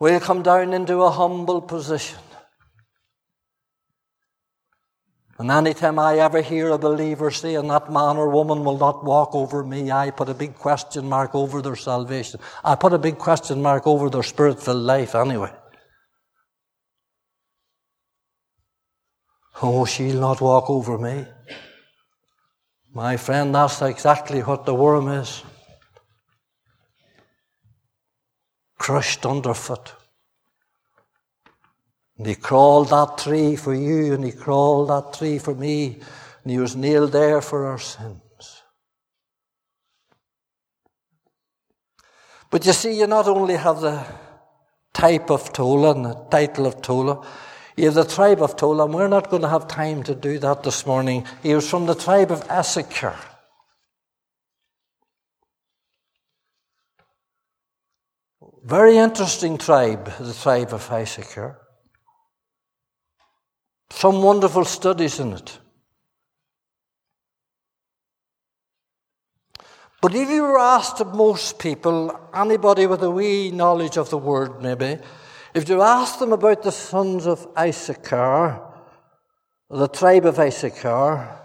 We'll 0.00 0.20
come 0.20 0.42
down 0.42 0.72
into 0.72 1.02
a 1.02 1.10
humble 1.10 1.60
position. 1.60 2.18
And 5.38 5.52
any 5.52 5.72
time 5.72 6.00
I 6.00 6.18
ever 6.18 6.40
hear 6.40 6.70
a 6.70 6.78
believer 6.78 7.30
saying 7.30 7.68
that 7.68 7.92
man 7.92 8.16
or 8.16 8.28
woman 8.28 8.64
will 8.64 8.76
not 8.76 9.04
walk 9.04 9.34
over 9.34 9.62
me, 9.62 9.90
I 9.90 10.10
put 10.10 10.28
a 10.28 10.34
big 10.34 10.56
question 10.56 11.08
mark 11.08 11.34
over 11.34 11.62
their 11.62 11.76
salvation. 11.76 12.40
I 12.64 12.74
put 12.74 12.92
a 12.92 12.98
big 12.98 13.18
question 13.18 13.62
mark 13.62 13.86
over 13.86 14.10
their 14.10 14.24
spiritual 14.24 14.74
life 14.74 15.14
anyway. 15.14 15.52
Oh, 19.62 19.84
she'll 19.84 20.20
not 20.20 20.40
walk 20.40 20.70
over 20.70 20.98
me. 20.98 21.26
My 22.92 23.16
friend, 23.16 23.54
that's 23.54 23.82
exactly 23.82 24.40
what 24.40 24.64
the 24.66 24.74
worm 24.74 25.08
is. 25.08 25.42
Crushed 28.78 29.26
underfoot. 29.26 29.92
And 32.16 32.26
he 32.26 32.34
crawled 32.34 32.90
that 32.90 33.18
tree 33.18 33.54
for 33.56 33.74
you, 33.74 34.14
and 34.14 34.24
he 34.24 34.32
crawled 34.32 34.88
that 34.88 35.12
tree 35.12 35.38
for 35.38 35.54
me, 35.54 36.00
and 36.42 36.50
he 36.50 36.58
was 36.58 36.74
nailed 36.74 37.12
there 37.12 37.40
for 37.40 37.66
our 37.66 37.78
sins. 37.78 38.22
But 42.50 42.64
you 42.64 42.72
see, 42.72 42.98
you 42.98 43.06
not 43.06 43.28
only 43.28 43.56
have 43.56 43.80
the 43.80 44.04
type 44.98 45.30
of 45.30 45.52
Tola 45.52 45.94
and 45.94 46.04
the 46.04 46.14
title 46.30 46.66
of 46.66 46.82
Tola. 46.82 47.24
You 47.76 47.84
have 47.84 47.94
the 47.94 48.04
tribe 48.04 48.42
of 48.42 48.56
Tola, 48.56 48.86
and 48.86 48.94
we're 48.94 49.06
not 49.06 49.30
going 49.30 49.42
to 49.42 49.48
have 49.48 49.68
time 49.68 50.02
to 50.04 50.14
do 50.14 50.38
that 50.40 50.64
this 50.64 50.84
morning. 50.86 51.24
He 51.42 51.54
was 51.54 51.70
from 51.70 51.86
the 51.86 51.94
tribe 51.94 52.32
of 52.32 52.48
Issachar. 52.50 53.14
Very 58.64 58.96
interesting 58.96 59.56
tribe, 59.56 60.12
the 60.18 60.34
tribe 60.34 60.72
of 60.72 60.90
Issachar. 60.90 61.58
Some 63.90 64.22
wonderful 64.22 64.64
studies 64.64 65.20
in 65.20 65.32
it. 65.32 65.58
But 70.00 70.14
if 70.14 70.28
you 70.28 70.42
were 70.42 70.58
asked 70.58 71.00
of 71.00 71.14
most 71.14 71.58
people, 71.58 72.18
anybody 72.34 72.86
with 72.86 73.02
a 73.02 73.10
wee 73.10 73.50
knowledge 73.50 73.96
of 73.96 74.10
the 74.10 74.18
word 74.18 74.62
maybe, 74.62 74.98
if 75.54 75.68
you 75.68 75.82
asked 75.82 76.18
them 76.18 76.32
about 76.32 76.62
the 76.62 76.72
sons 76.72 77.26
of 77.26 77.46
Issachar, 77.56 78.60
the 79.70 79.88
tribe 79.88 80.26
of 80.26 80.38
Issachar, 80.38 81.36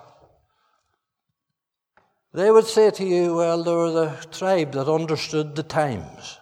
they 2.33 2.49
would 2.51 2.65
say 2.65 2.89
to 2.91 3.05
you, 3.05 3.35
well, 3.35 3.63
they 3.63 3.73
were 3.73 3.91
the 3.91 4.27
tribe 4.31 4.71
that 4.73 4.91
understood 4.91 5.55
the 5.55 5.63
times 5.63 6.39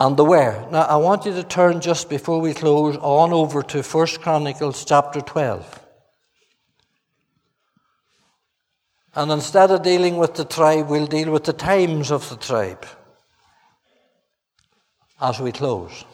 and 0.00 0.16
the 0.16 0.24
where. 0.24 0.66
Now, 0.70 0.82
I 0.82 0.96
want 0.96 1.26
you 1.26 1.32
to 1.32 1.42
turn 1.42 1.80
just 1.80 2.08
before 2.08 2.40
we 2.40 2.54
close 2.54 2.96
on 2.98 3.32
over 3.32 3.62
to 3.62 3.82
1 3.82 4.06
Chronicles 4.20 4.84
chapter 4.84 5.20
12. 5.20 5.84
And 9.14 9.32
instead 9.32 9.70
of 9.70 9.82
dealing 9.82 10.16
with 10.16 10.34
the 10.34 10.44
tribe, 10.44 10.88
we'll 10.88 11.06
deal 11.06 11.32
with 11.32 11.44
the 11.44 11.52
times 11.52 12.12
of 12.12 12.28
the 12.28 12.36
tribe 12.36 12.86
as 15.20 15.40
we 15.40 15.50
close. 15.50 16.04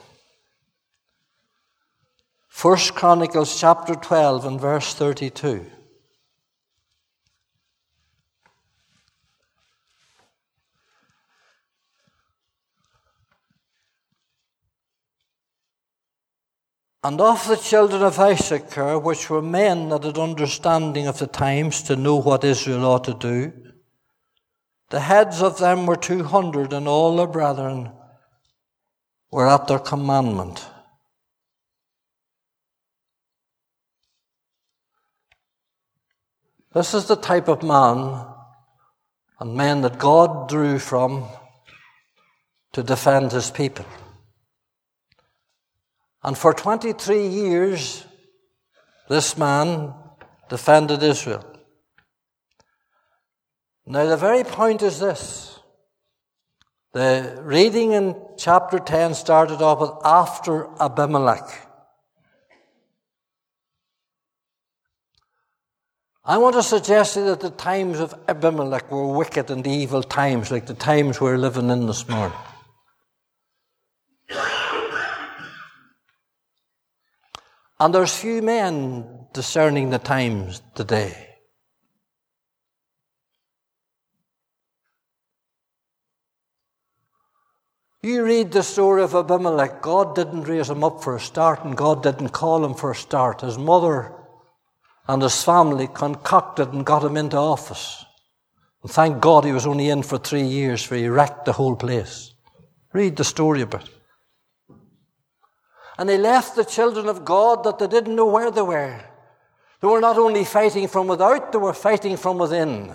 First 2.49 2.95
Chronicles 2.95 3.61
chapter 3.61 3.95
12 3.95 4.47
and 4.47 4.61
verse 4.61 4.95
32. 4.95 5.67
And 17.05 17.21
of 17.21 17.47
the 17.47 17.57
children 17.57 18.03
of 18.03 18.19
Issachar, 18.19 18.99
which 18.99 19.29
were 19.29 19.43
men 19.43 19.91
that 19.91 20.05
had 20.05 20.19
understanding 20.19 21.07
of 21.07 21.19
the 21.19 21.27
times 21.27 21.83
to 21.83 21.97
know 21.97 22.17
what 22.17 22.45
Israel 22.45 22.87
ought 22.87 23.05
to 23.05 23.13
do, 23.13 23.53
the 24.89 25.01
heads 25.01 25.43
of 25.43 25.59
them 25.59 25.85
were 25.85 25.97
two 25.97 26.25
hundred, 26.25 26.73
and 26.73 26.89
all 26.89 27.17
their 27.17 27.27
brethren 27.27 27.93
were 29.31 29.47
at 29.47 29.69
their 29.69 29.79
commandment. 29.79 30.67
This 36.73 36.95
is 36.95 37.05
the 37.05 37.17
type 37.17 37.49
of 37.49 37.63
man 37.63 38.25
and 39.41 39.55
men 39.55 39.83
that 39.83 39.99
God 39.99 40.49
drew 40.49 40.79
from 40.79 41.27
to 42.73 42.83
defend 42.83 43.33
his 43.33 43.51
people. 43.51 43.85
And 46.25 46.39
for 46.39 46.55
23 46.55 47.29
years, 47.29 48.05
this 49.11 49.37
man 49.37 49.93
defended 50.49 51.03
Israel. 51.03 51.45
Now, 53.87 54.07
the 54.07 54.17
very 54.17 54.43
point 54.43 54.83
is 54.83 54.99
this. 54.99 55.59
The 56.95 57.39
reading 57.43 57.93
in 57.93 58.17
chapter 58.39 58.79
10 58.79 59.15
started 59.15 59.61
off 59.61 59.81
with 59.81 59.91
after 60.05 60.69
Abimelech. 60.81 61.69
I 66.25 66.39
want 66.39 66.55
to 66.55 66.63
suggest 66.63 67.17
that 67.17 67.41
the 67.41 67.51
times 67.51 68.01
of 68.01 68.15
Abimelech 68.29 68.91
were 68.91 69.09
wicked 69.09 69.51
and 69.51 69.67
evil 69.67 70.03
times, 70.03 70.51
like 70.51 70.65
the 70.65 70.73
times 70.73 71.21
we're 71.21 71.37
living 71.37 71.69
in 71.69 71.87
this 71.87 72.09
morning. 72.09 72.39
And 77.81 77.95
there's 77.95 78.17
few 78.17 78.41
men 78.41 79.27
discerning 79.33 79.91
the 79.91 79.99
times 79.99 80.63
today. 80.75 81.35
You 88.03 88.23
read 88.23 88.53
the 88.53 88.63
story 88.63 89.03
of 89.03 89.15
Abimelech. 89.15 89.81
God 89.81 90.15
didn't 90.15 90.43
raise 90.43 90.69
him 90.69 90.85
up 90.85 91.03
for 91.03 91.17
a 91.17 91.21
start, 91.21 91.65
and 91.65 91.75
God 91.75 92.03
didn't 92.03 92.29
call 92.29 92.63
him 92.63 92.75
for 92.75 92.91
a 92.91 92.95
start. 92.95 93.41
His 93.41 93.57
mother 93.57 94.13
and 95.09 95.23
his 95.23 95.43
family 95.43 95.89
concocted 95.93 96.73
and 96.75 96.85
got 96.85 97.03
him 97.03 97.17
into 97.17 97.39
office. 97.39 98.05
And 98.83 98.93
thank 98.93 99.23
God 99.23 99.47
he 99.47 99.53
was 99.53 99.67
only 99.67 99.89
in 99.89 100.03
for 100.03 100.19
three 100.19 100.43
years, 100.43 100.83
for 100.83 100.97
he 100.97 101.09
wrecked 101.09 101.47
the 101.47 101.55
whole 101.55 101.77
place. 101.77 102.35
Read 102.93 103.17
the 103.17 103.25
story 103.25 103.63
about 103.63 103.89
it. 103.89 103.94
And 105.99 106.09
they 106.09 106.19
left 106.19 106.57
the 106.57 106.65
children 106.65 107.09
of 107.09 107.25
God 107.25 107.65
that 107.65 107.79
they 107.79 107.87
didn't 107.87 108.17
know 108.17 108.27
where 108.27 108.51
they 108.51 108.63
were. 108.63 109.01
They 109.81 109.89
were 109.89 110.01
not 110.01 110.19
only 110.19 110.45
fighting 110.45 110.89
from 110.89 111.07
without, 111.07 111.53
they 111.53 111.59
were 111.59 111.75
fighting 111.75 112.17
from 112.17 112.39
within. 112.39 112.93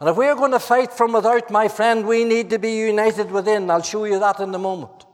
And 0.00 0.08
if 0.08 0.16
we're 0.16 0.34
going 0.34 0.52
to 0.52 0.58
fight 0.58 0.92
from 0.92 1.12
without, 1.12 1.50
my 1.50 1.68
friend, 1.68 2.06
we 2.06 2.24
need 2.24 2.50
to 2.50 2.58
be 2.58 2.72
united 2.72 3.30
within. 3.30 3.70
I'll 3.70 3.82
show 3.82 4.04
you 4.04 4.18
that 4.18 4.40
in 4.40 4.54
a 4.54 4.58
moment. 4.58 5.06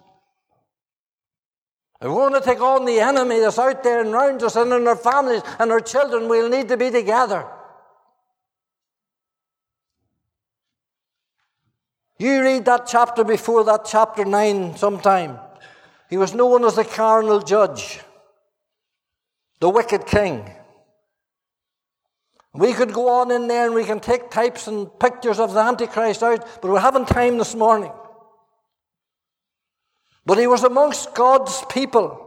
If 2.01 2.09
we're 2.09 2.29
going 2.29 2.35
to 2.35 2.41
take 2.41 2.61
on 2.61 2.85
the 2.85 3.01
enemy 3.01 3.41
that's 3.41 3.59
out 3.59 3.83
there 3.83 4.01
and 4.01 4.15
around 4.15 4.43
us 4.43 4.55
and 4.55 4.73
in 4.73 4.87
our 4.87 4.97
families 4.97 5.43
and 5.59 5.73
our 5.73 5.81
children, 5.81 6.29
we'll 6.29 6.49
need 6.49 6.69
to 6.69 6.77
be 6.77 6.91
together. 6.91 7.45
You 12.19 12.43
read 12.43 12.65
that 12.67 12.87
chapter 12.87 13.25
before 13.25 13.65
that 13.65 13.85
chapter 13.85 14.25
9 14.25 14.77
sometime. 14.77 15.39
He 16.09 16.17
was 16.17 16.35
known 16.35 16.65
as 16.65 16.77
the 16.77 16.85
carnal 16.85 17.41
judge, 17.41 18.01
the 19.61 19.69
wicked 19.69 20.07
king. 20.07 20.51
We 22.55 22.73
could 22.73 22.93
go 22.93 23.09
on 23.09 23.31
in 23.31 23.47
there 23.47 23.67
and 23.67 23.75
we 23.75 23.85
can 23.85 24.01
take 24.01 24.31
types 24.31 24.67
and 24.67 24.89
pictures 24.99 25.39
of 25.39 25.53
the 25.53 25.61
Antichrist 25.61 26.23
out, 26.23 26.47
but 26.63 26.71
we 26.71 26.79
haven't 26.79 27.09
time 27.09 27.37
this 27.37 27.55
morning. 27.55 27.93
But 30.25 30.39
he 30.39 30.47
was 30.47 30.65
amongst 30.65 31.15
God's 31.15 31.63
people. 31.71 32.25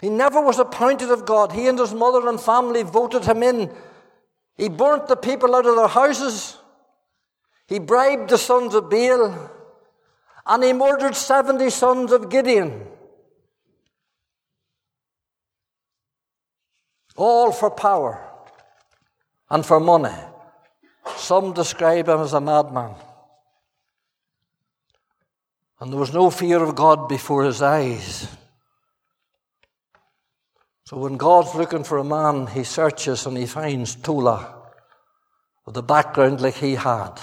He 0.00 0.08
never 0.08 0.40
was 0.40 0.58
appointed 0.58 1.10
of 1.10 1.26
God. 1.26 1.52
He 1.52 1.66
and 1.66 1.78
his 1.78 1.92
mother 1.92 2.28
and 2.28 2.40
family 2.40 2.84
voted 2.84 3.24
him 3.24 3.42
in. 3.42 3.72
He 4.56 4.68
burnt 4.68 5.08
the 5.08 5.16
people 5.16 5.54
out 5.54 5.66
of 5.66 5.76
their 5.76 5.88
houses. 5.88 6.56
He 7.68 7.78
bribed 7.78 8.30
the 8.30 8.38
sons 8.38 8.74
of 8.74 8.88
Baal 8.88 9.50
and 10.46 10.64
he 10.64 10.72
murdered 10.72 11.14
70 11.14 11.68
sons 11.68 12.12
of 12.12 12.30
Gideon. 12.30 12.86
All 17.14 17.52
for 17.52 17.70
power 17.70 18.26
and 19.50 19.66
for 19.66 19.80
money. 19.80 20.16
Some 21.16 21.52
describe 21.52 22.08
him 22.08 22.20
as 22.20 22.32
a 22.32 22.40
madman. 22.40 22.94
And 25.80 25.92
there 25.92 26.00
was 26.00 26.14
no 26.14 26.30
fear 26.30 26.62
of 26.62 26.74
God 26.74 27.06
before 27.06 27.44
his 27.44 27.60
eyes. 27.60 28.28
So 30.86 30.96
when 30.96 31.18
God's 31.18 31.54
looking 31.54 31.84
for 31.84 31.98
a 31.98 32.04
man, 32.04 32.46
he 32.46 32.64
searches 32.64 33.26
and 33.26 33.36
he 33.36 33.44
finds 33.44 33.94
Tola 33.94 34.54
with 35.66 35.76
a 35.76 35.82
background 35.82 36.40
like 36.40 36.54
he 36.54 36.76
had 36.76 37.20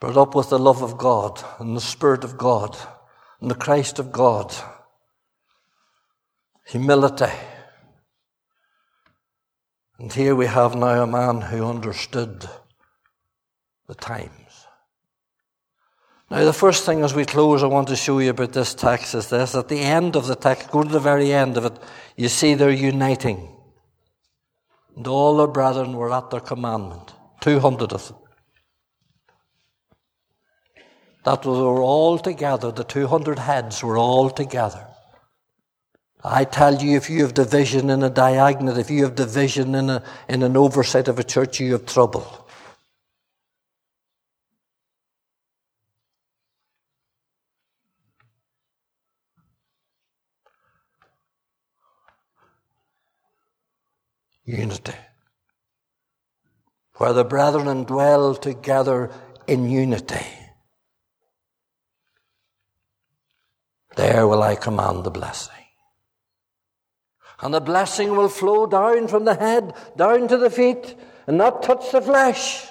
brought 0.00 0.16
up 0.16 0.34
with 0.34 0.50
the 0.50 0.58
love 0.58 0.82
of 0.82 0.96
God 0.96 1.42
and 1.58 1.76
the 1.76 1.80
Spirit 1.80 2.24
of 2.24 2.38
God 2.38 2.76
and 3.40 3.50
the 3.50 3.56
Christ 3.56 3.98
of 3.98 4.12
God. 4.12 4.54
Humility. 6.66 7.32
And 9.98 10.12
here 10.12 10.36
we 10.36 10.46
have 10.46 10.76
now 10.76 11.02
a 11.02 11.06
man 11.06 11.40
who 11.40 11.66
understood 11.66 12.48
the 13.88 13.94
times. 13.94 14.30
Now, 16.30 16.44
the 16.44 16.52
first 16.52 16.84
thing 16.84 17.02
as 17.02 17.14
we 17.14 17.24
close, 17.24 17.62
I 17.62 17.66
want 17.66 17.88
to 17.88 17.96
show 17.96 18.18
you 18.18 18.30
about 18.30 18.52
this 18.52 18.74
text 18.74 19.14
is 19.14 19.30
this. 19.30 19.54
At 19.54 19.68
the 19.68 19.80
end 19.80 20.14
of 20.14 20.26
the 20.26 20.36
text, 20.36 20.70
go 20.70 20.82
to 20.82 20.88
the 20.88 21.00
very 21.00 21.32
end 21.32 21.56
of 21.56 21.64
it, 21.64 21.72
you 22.16 22.28
see 22.28 22.52
they're 22.52 22.70
uniting. 22.70 23.48
And 24.94 25.06
all 25.06 25.38
their 25.38 25.46
brethren 25.46 25.94
were 25.94 26.12
at 26.12 26.30
their 26.30 26.40
commandment. 26.40 27.14
200 27.40 27.92
of 27.92 28.08
them 28.08 28.17
that 31.28 31.44
were 31.44 31.82
all 31.82 32.18
together, 32.18 32.72
the 32.72 32.84
200 32.84 33.38
heads 33.38 33.84
were 33.84 33.98
all 33.98 34.30
together. 34.30 34.86
I 36.24 36.44
tell 36.44 36.82
you, 36.82 36.96
if 36.96 37.10
you 37.10 37.20
have 37.20 37.34
division 37.34 37.90
in 37.90 38.02
a 38.02 38.08
diagonal, 38.08 38.78
if 38.78 38.90
you 38.90 39.04
have 39.04 39.14
division 39.14 39.74
in, 39.74 39.90
a, 39.90 40.02
in 40.26 40.42
an 40.42 40.56
oversight 40.56 41.06
of 41.06 41.18
a 41.18 41.24
church, 41.24 41.60
you 41.60 41.72
have 41.72 41.84
trouble. 41.84 42.48
Unity. 54.46 54.94
Where 56.94 57.12
the 57.12 57.24
brethren 57.24 57.84
dwell 57.84 58.34
together 58.34 59.10
in 59.46 59.68
unity. 59.68 60.24
There 63.98 64.28
will 64.28 64.44
I 64.44 64.54
command 64.54 65.02
the 65.02 65.10
blessing. 65.10 65.64
And 67.40 67.52
the 67.52 67.60
blessing 67.60 68.12
will 68.12 68.28
flow 68.28 68.64
down 68.64 69.08
from 69.08 69.24
the 69.24 69.34
head, 69.34 69.74
down 69.96 70.28
to 70.28 70.36
the 70.36 70.50
feet, 70.50 70.94
and 71.26 71.36
not 71.36 71.64
touch 71.64 71.90
the 71.90 72.00
flesh. 72.00 72.68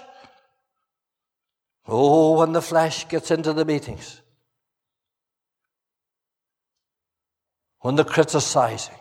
Oh, 1.85 2.39
when 2.39 2.53
the 2.53 2.61
flesh 2.61 3.09
gets 3.09 3.29
into 3.29 3.51
the 3.51 3.65
meetings, 3.65 4.21
when 7.81 7.95
the 7.95 8.05
criticizing, 8.05 8.95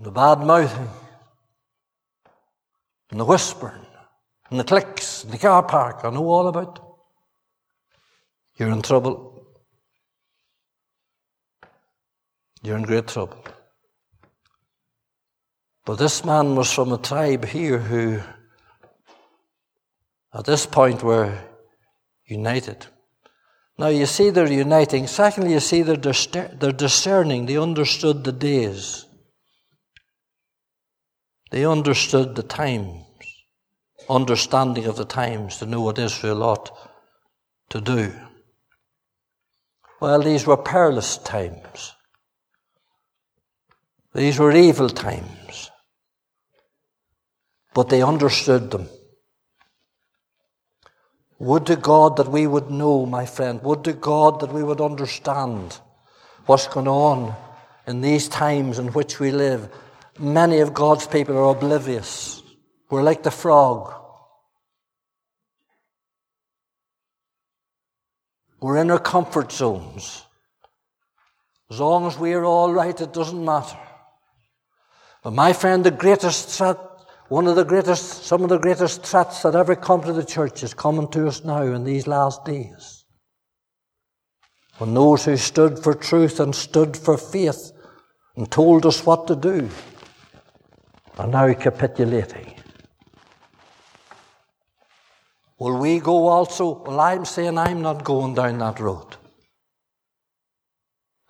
the 0.00 0.10
bad 0.10 0.40
mouthing, 0.40 0.88
and 3.10 3.20
the 3.20 3.26
whispering, 3.26 3.84
and 4.48 4.58
the 4.58 4.64
clicks, 4.64 5.24
and 5.24 5.34
the 5.34 5.38
car 5.38 5.62
park, 5.64 6.00
I 6.02 6.08
know 6.08 6.26
all 6.26 6.48
about. 6.48 6.98
You're 8.56 8.70
in 8.70 8.80
trouble. 8.80 9.37
You're 12.62 12.76
in 12.76 12.82
great 12.82 13.06
trouble. 13.06 13.44
But 15.84 15.98
this 15.98 16.24
man 16.24 16.54
was 16.54 16.72
from 16.72 16.92
a 16.92 16.98
tribe 16.98 17.46
here 17.46 17.78
who, 17.78 18.20
at 20.34 20.44
this 20.44 20.66
point, 20.66 21.02
were 21.02 21.38
united. 22.26 22.86
Now, 23.78 23.88
you 23.88 24.06
see, 24.06 24.30
they're 24.30 24.52
uniting. 24.52 25.06
Secondly, 25.06 25.52
you 25.52 25.60
see, 25.60 25.82
they're, 25.82 25.96
they're 25.96 26.72
discerning. 26.72 27.46
They 27.46 27.56
understood 27.56 28.24
the 28.24 28.32
days, 28.32 29.06
they 31.50 31.64
understood 31.64 32.34
the 32.34 32.42
times, 32.42 33.04
understanding 34.10 34.84
of 34.84 34.96
the 34.96 35.06
times 35.06 35.58
to 35.58 35.66
know 35.66 35.80
what 35.80 35.98
Israel 35.98 36.42
ought 36.42 36.70
to 37.70 37.80
do. 37.80 38.12
Well, 40.00 40.22
these 40.22 40.46
were 40.46 40.56
perilous 40.56 41.16
times. 41.18 41.94
These 44.18 44.40
were 44.40 44.50
evil 44.50 44.88
times. 44.88 45.70
But 47.72 47.88
they 47.88 48.02
understood 48.02 48.72
them. 48.72 48.88
Would 51.38 51.66
to 51.66 51.76
God 51.76 52.16
that 52.16 52.26
we 52.26 52.48
would 52.48 52.68
know, 52.68 53.06
my 53.06 53.26
friend. 53.26 53.62
Would 53.62 53.84
to 53.84 53.92
God 53.92 54.40
that 54.40 54.52
we 54.52 54.64
would 54.64 54.80
understand 54.80 55.78
what's 56.46 56.66
going 56.66 56.88
on 56.88 57.32
in 57.86 58.00
these 58.00 58.28
times 58.28 58.80
in 58.80 58.88
which 58.88 59.20
we 59.20 59.30
live. 59.30 59.72
Many 60.18 60.58
of 60.58 60.74
God's 60.74 61.06
people 61.06 61.38
are 61.38 61.56
oblivious. 61.56 62.42
We're 62.90 63.04
like 63.04 63.22
the 63.22 63.30
frog. 63.30 63.94
We're 68.60 68.78
in 68.78 68.90
our 68.90 68.98
comfort 68.98 69.52
zones. 69.52 70.24
As 71.70 71.78
long 71.78 72.08
as 72.08 72.18
we're 72.18 72.44
all 72.44 72.72
right, 72.72 73.00
it 73.00 73.12
doesn't 73.12 73.44
matter. 73.44 73.78
But 75.28 75.34
my 75.34 75.52
friend, 75.52 75.84
the 75.84 75.90
greatest 75.90 76.48
threat, 76.48 76.78
one 77.28 77.46
of 77.46 77.54
the 77.54 77.62
greatest, 77.62 78.24
some 78.24 78.44
of 78.44 78.48
the 78.48 78.56
greatest 78.56 79.04
threats 79.04 79.42
that 79.42 79.54
ever 79.54 79.76
come 79.76 80.00
to 80.04 80.14
the 80.14 80.24
church 80.24 80.62
is 80.62 80.72
coming 80.72 81.06
to 81.08 81.28
us 81.28 81.44
now 81.44 81.60
in 81.60 81.84
these 81.84 82.06
last 82.06 82.46
days. 82.46 83.04
When 84.78 84.94
those 84.94 85.26
who 85.26 85.36
stood 85.36 85.80
for 85.80 85.92
truth 85.92 86.40
and 86.40 86.54
stood 86.54 86.96
for 86.96 87.18
faith 87.18 87.72
and 88.36 88.50
told 88.50 88.86
us 88.86 89.04
what 89.04 89.26
to 89.26 89.36
do 89.36 89.68
are 91.18 91.26
now 91.26 91.52
capitulating. 91.52 92.54
Will 95.58 95.76
we 95.76 96.00
go 96.00 96.28
also? 96.28 96.82
Well, 96.86 97.00
I'm 97.00 97.26
saying 97.26 97.58
I'm 97.58 97.82
not 97.82 98.02
going 98.02 98.34
down 98.34 98.56
that 98.60 98.80
road. 98.80 99.16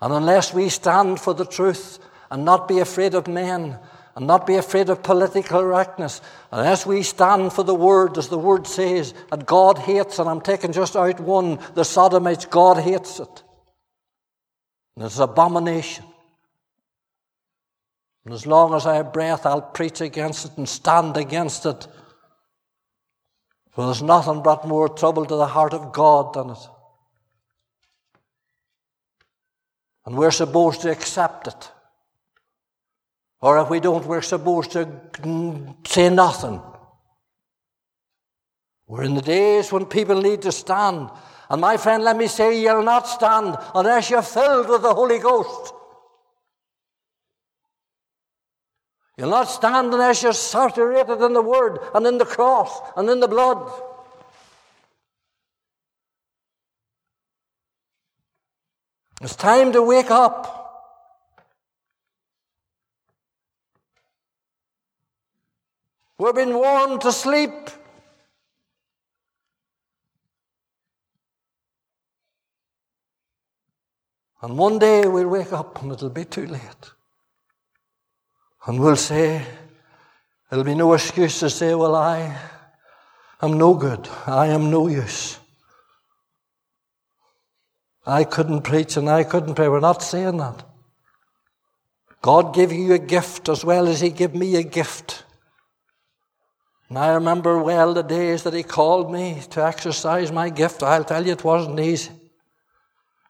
And 0.00 0.12
unless 0.12 0.54
we 0.54 0.68
stand 0.68 1.18
for 1.18 1.34
the 1.34 1.46
truth 1.46 1.98
and 2.30 2.44
not 2.44 2.68
be 2.68 2.78
afraid 2.78 3.14
of 3.14 3.26
men 3.26 3.78
and 4.18 4.26
not 4.26 4.48
be 4.48 4.56
afraid 4.56 4.90
of 4.90 5.00
political 5.04 5.60
correctness. 5.60 6.20
Unless 6.50 6.84
we 6.84 7.04
stand 7.04 7.52
for 7.52 7.62
the 7.62 7.72
word, 7.72 8.18
as 8.18 8.26
the 8.26 8.36
word 8.36 8.66
says, 8.66 9.14
that 9.30 9.46
God 9.46 9.78
hates, 9.78 10.18
and 10.18 10.28
I'm 10.28 10.40
taking 10.40 10.72
just 10.72 10.96
out 10.96 11.20
one, 11.20 11.60
the 11.74 11.84
Sodomites, 11.84 12.44
God 12.44 12.78
hates 12.78 13.20
it. 13.20 13.42
And 14.96 15.04
it's 15.04 15.20
abomination. 15.20 16.04
And 18.24 18.34
as 18.34 18.44
long 18.44 18.74
as 18.74 18.86
I 18.86 18.96
have 18.96 19.12
breath, 19.12 19.46
I'll 19.46 19.62
preach 19.62 20.00
against 20.00 20.46
it 20.46 20.56
and 20.56 20.68
stand 20.68 21.16
against 21.16 21.64
it. 21.64 21.86
For 23.70 23.84
there's 23.84 24.02
nothing 24.02 24.42
brought 24.42 24.66
more 24.66 24.88
trouble 24.88 25.26
to 25.26 25.36
the 25.36 25.46
heart 25.46 25.72
of 25.72 25.92
God 25.92 26.34
than 26.34 26.50
it. 26.50 26.68
And 30.04 30.18
we're 30.18 30.32
supposed 30.32 30.80
to 30.80 30.90
accept 30.90 31.46
it. 31.46 31.70
Or 33.40 33.58
if 33.60 33.70
we 33.70 33.80
don't, 33.80 34.04
we're 34.06 34.22
supposed 34.22 34.72
to 34.72 34.88
say 35.86 36.08
nothing. 36.08 36.60
We're 38.86 39.04
in 39.04 39.14
the 39.14 39.22
days 39.22 39.70
when 39.70 39.86
people 39.86 40.20
need 40.20 40.42
to 40.42 40.52
stand. 40.52 41.10
And 41.50 41.60
my 41.60 41.76
friend, 41.76 42.02
let 42.02 42.16
me 42.16 42.26
say, 42.26 42.60
you'll 42.60 42.82
not 42.82 43.06
stand 43.06 43.56
unless 43.74 44.10
you're 44.10 44.22
filled 44.22 44.68
with 44.68 44.82
the 44.82 44.92
Holy 44.92 45.18
Ghost. 45.18 45.72
You'll 49.16 49.30
not 49.30 49.48
stand 49.48 49.92
unless 49.92 50.22
you're 50.22 50.32
saturated 50.32 51.22
in 51.24 51.32
the 51.32 51.42
Word 51.42 51.78
and 51.94 52.06
in 52.06 52.18
the 52.18 52.24
cross 52.24 52.80
and 52.96 53.08
in 53.10 53.20
the 53.20 53.28
blood. 53.28 53.70
It's 59.20 59.34
time 59.34 59.72
to 59.72 59.82
wake 59.82 60.10
up. 60.10 60.57
We've 66.18 66.34
been 66.34 66.54
warned 66.54 67.00
to 67.02 67.12
sleep. 67.12 67.70
And 74.42 74.58
one 74.58 74.78
day 74.78 75.06
we'll 75.06 75.28
wake 75.28 75.52
up 75.52 75.80
and 75.82 75.92
it'll 75.92 76.10
be 76.10 76.24
too 76.24 76.46
late. 76.46 76.92
And 78.66 78.80
we'll 78.80 78.96
say, 78.96 79.44
there'll 80.50 80.64
be 80.64 80.74
no 80.74 80.92
excuse 80.92 81.38
to 81.40 81.50
say, 81.50 81.74
well, 81.74 81.94
I 81.94 82.36
am 83.40 83.56
no 83.56 83.74
good. 83.74 84.08
I 84.26 84.48
am 84.48 84.70
no 84.70 84.88
use. 84.88 85.38
I 88.04 88.24
couldn't 88.24 88.62
preach 88.62 88.96
and 88.96 89.08
I 89.08 89.22
couldn't 89.22 89.54
pray. 89.54 89.68
We're 89.68 89.80
not 89.80 90.02
saying 90.02 90.38
that. 90.38 90.64
God 92.22 92.54
gave 92.54 92.72
you 92.72 92.92
a 92.94 92.98
gift 92.98 93.48
as 93.48 93.64
well 93.64 93.86
as 93.86 94.00
He 94.00 94.10
gave 94.10 94.34
me 94.34 94.56
a 94.56 94.62
gift. 94.62 95.24
And 96.88 96.98
I 96.98 97.12
remember 97.14 97.58
well 97.58 97.92
the 97.92 98.02
days 98.02 98.44
that 98.44 98.54
he 98.54 98.62
called 98.62 99.12
me 99.12 99.42
to 99.50 99.64
exercise 99.64 100.32
my 100.32 100.48
gift. 100.48 100.82
I'll 100.82 101.04
tell 101.04 101.24
you, 101.24 101.32
it 101.32 101.44
wasn't 101.44 101.80
easy. 101.80 102.10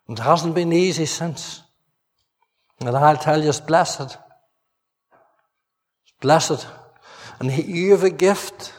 It 0.09 0.19
hasn't 0.21 0.55
been 0.55 0.73
easy 0.73 1.07
since. 1.07 1.63
And 2.81 2.89
I'll 2.89 3.17
tell 3.17 3.43
you, 3.43 3.49
it's 3.49 3.61
blessed. 3.61 4.17
It's 6.03 6.15
blessed. 6.21 6.67
And 7.41 7.51
he, 7.51 7.63
you 7.63 7.91
have 7.93 8.05
a 8.05 8.11
gift. 8.11 8.73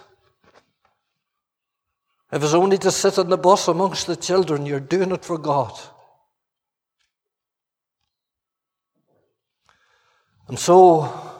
If 2.32 2.43
it's 2.43 2.53
only 2.53 2.77
to 2.77 2.91
sit 2.91 3.19
on 3.19 3.30
the 3.30 3.38
bus 3.38 3.67
amongst 3.67 4.07
the 4.07 4.15
children, 4.15 4.65
you're 4.65 4.80
doing 4.80 5.11
it 5.11 5.25
for 5.25 5.38
God. 5.38 5.77
And 10.47 10.57
so, 10.57 11.38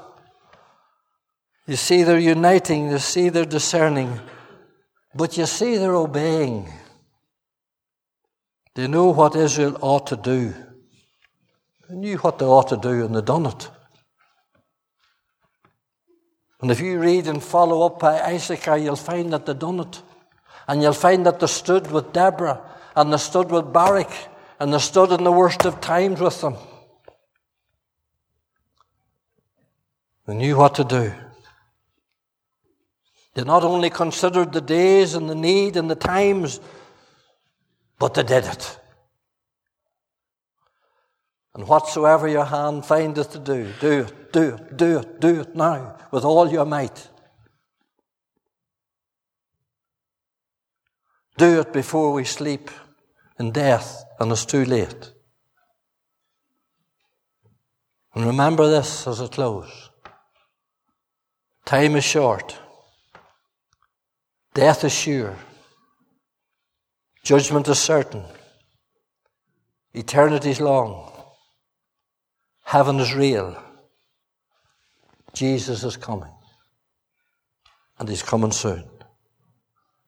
you 1.70 1.76
see, 1.76 2.02
they're 2.02 2.18
uniting, 2.18 2.90
you 2.90 2.98
see, 2.98 3.30
they're 3.30 3.46
discerning, 3.46 4.20
but 5.14 5.38
you 5.38 5.46
see, 5.46 5.78
they're 5.78 5.96
obeying. 5.96 6.68
They 8.74 8.88
know 8.88 9.12
what 9.12 9.36
Israel 9.36 9.78
ought 9.80 10.08
to 10.08 10.16
do. 10.16 10.56
They 11.88 11.96
knew 11.96 12.18
what 12.18 12.40
they 12.40 12.46
ought 12.46 12.70
to 12.70 12.78
do, 12.78 13.06
and 13.06 13.16
they 13.16 13.22
done 13.22 13.46
it. 13.46 13.70
And 16.60 16.72
if 16.72 16.80
you 16.80 17.00
read 17.00 17.28
and 17.28 17.42
follow 17.42 17.86
up 17.86 18.00
by 18.00 18.20
Issachar, 18.20 18.78
you'll 18.78 18.96
find 18.96 19.32
that 19.32 19.46
they 19.46 19.54
done 19.54 19.82
it. 19.82 20.02
And 20.68 20.82
you'll 20.82 20.94
find 20.94 21.24
that 21.28 21.40
they 21.40 21.46
stood 21.46 21.92
with 21.92 22.14
Deborah, 22.14 22.62
and 22.96 23.14
they 23.14 23.18
stood 23.18 23.52
with 23.52 23.72
Barak, 23.72 24.12
and 24.60 24.74
they 24.74 24.80
stood 24.80 25.12
in 25.12 25.24
the 25.24 25.32
worst 25.32 25.68
of 25.68 25.82
times 25.82 26.20
with 26.20 26.42
them. 26.42 26.56
They 30.26 30.34
knew 30.34 30.58
what 30.58 30.74
to 30.76 30.84
do. 30.84 31.14
They 33.34 33.44
not 33.44 33.64
only 33.64 33.90
considered 33.90 34.54
the 34.54 34.62
days 34.62 35.14
and 35.14 35.30
the 35.30 35.36
need 35.36 35.78
and 35.78 35.90
the 35.90 35.96
times, 35.96 36.60
but 37.98 38.14
they 38.14 38.24
did 38.24 38.46
it. 38.46 38.80
And 41.54 41.68
whatsoever 41.68 42.28
your 42.28 42.46
hand 42.46 42.86
findeth 42.86 43.32
to 43.32 43.40
do, 43.40 43.74
do 43.80 44.02
it, 44.02 44.34
do 44.34 44.56
it, 44.56 44.78
do 44.78 45.00
it, 45.00 45.20
do 45.20 45.42
it 45.42 45.56
now 45.56 45.98
with 46.12 46.24
all 46.24 46.50
your 46.50 46.66
might. 46.66 47.10
Do 51.38 51.62
it 51.62 51.72
before 51.72 52.14
we 52.14 52.26
sleep 52.26 52.70
in 53.40 53.52
death 53.52 54.04
and 54.20 54.32
it's 54.32 54.46
too 54.46 54.66
late. 54.66 55.14
And 58.14 58.26
remember 58.26 58.70
this 58.70 59.08
as 59.08 59.22
a 59.22 59.30
close. 59.30 59.90
Time 61.66 61.96
is 61.96 62.04
short. 62.04 62.59
Death 64.54 64.84
is 64.84 64.92
sure. 64.94 65.36
Judgment 67.24 67.68
is 67.68 67.80
certain. 67.80 68.24
Eternity 69.94 70.52
is 70.52 70.62
long. 70.62 71.12
Heaven 72.64 73.00
is 73.00 73.14
real. 73.14 73.62
Jesus 75.34 75.84
is 75.84 75.98
coming. 75.98 76.32
And 77.98 78.10
he's 78.10 78.24
coming 78.24 78.52
soon. 78.52 78.86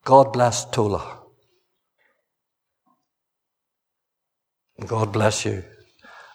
God 0.04 0.32
bless 0.32 0.64
Tola. 0.70 1.20
God 4.86 5.12
bless 5.12 5.44
you. 5.44 5.62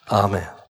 Amen. 0.09 0.56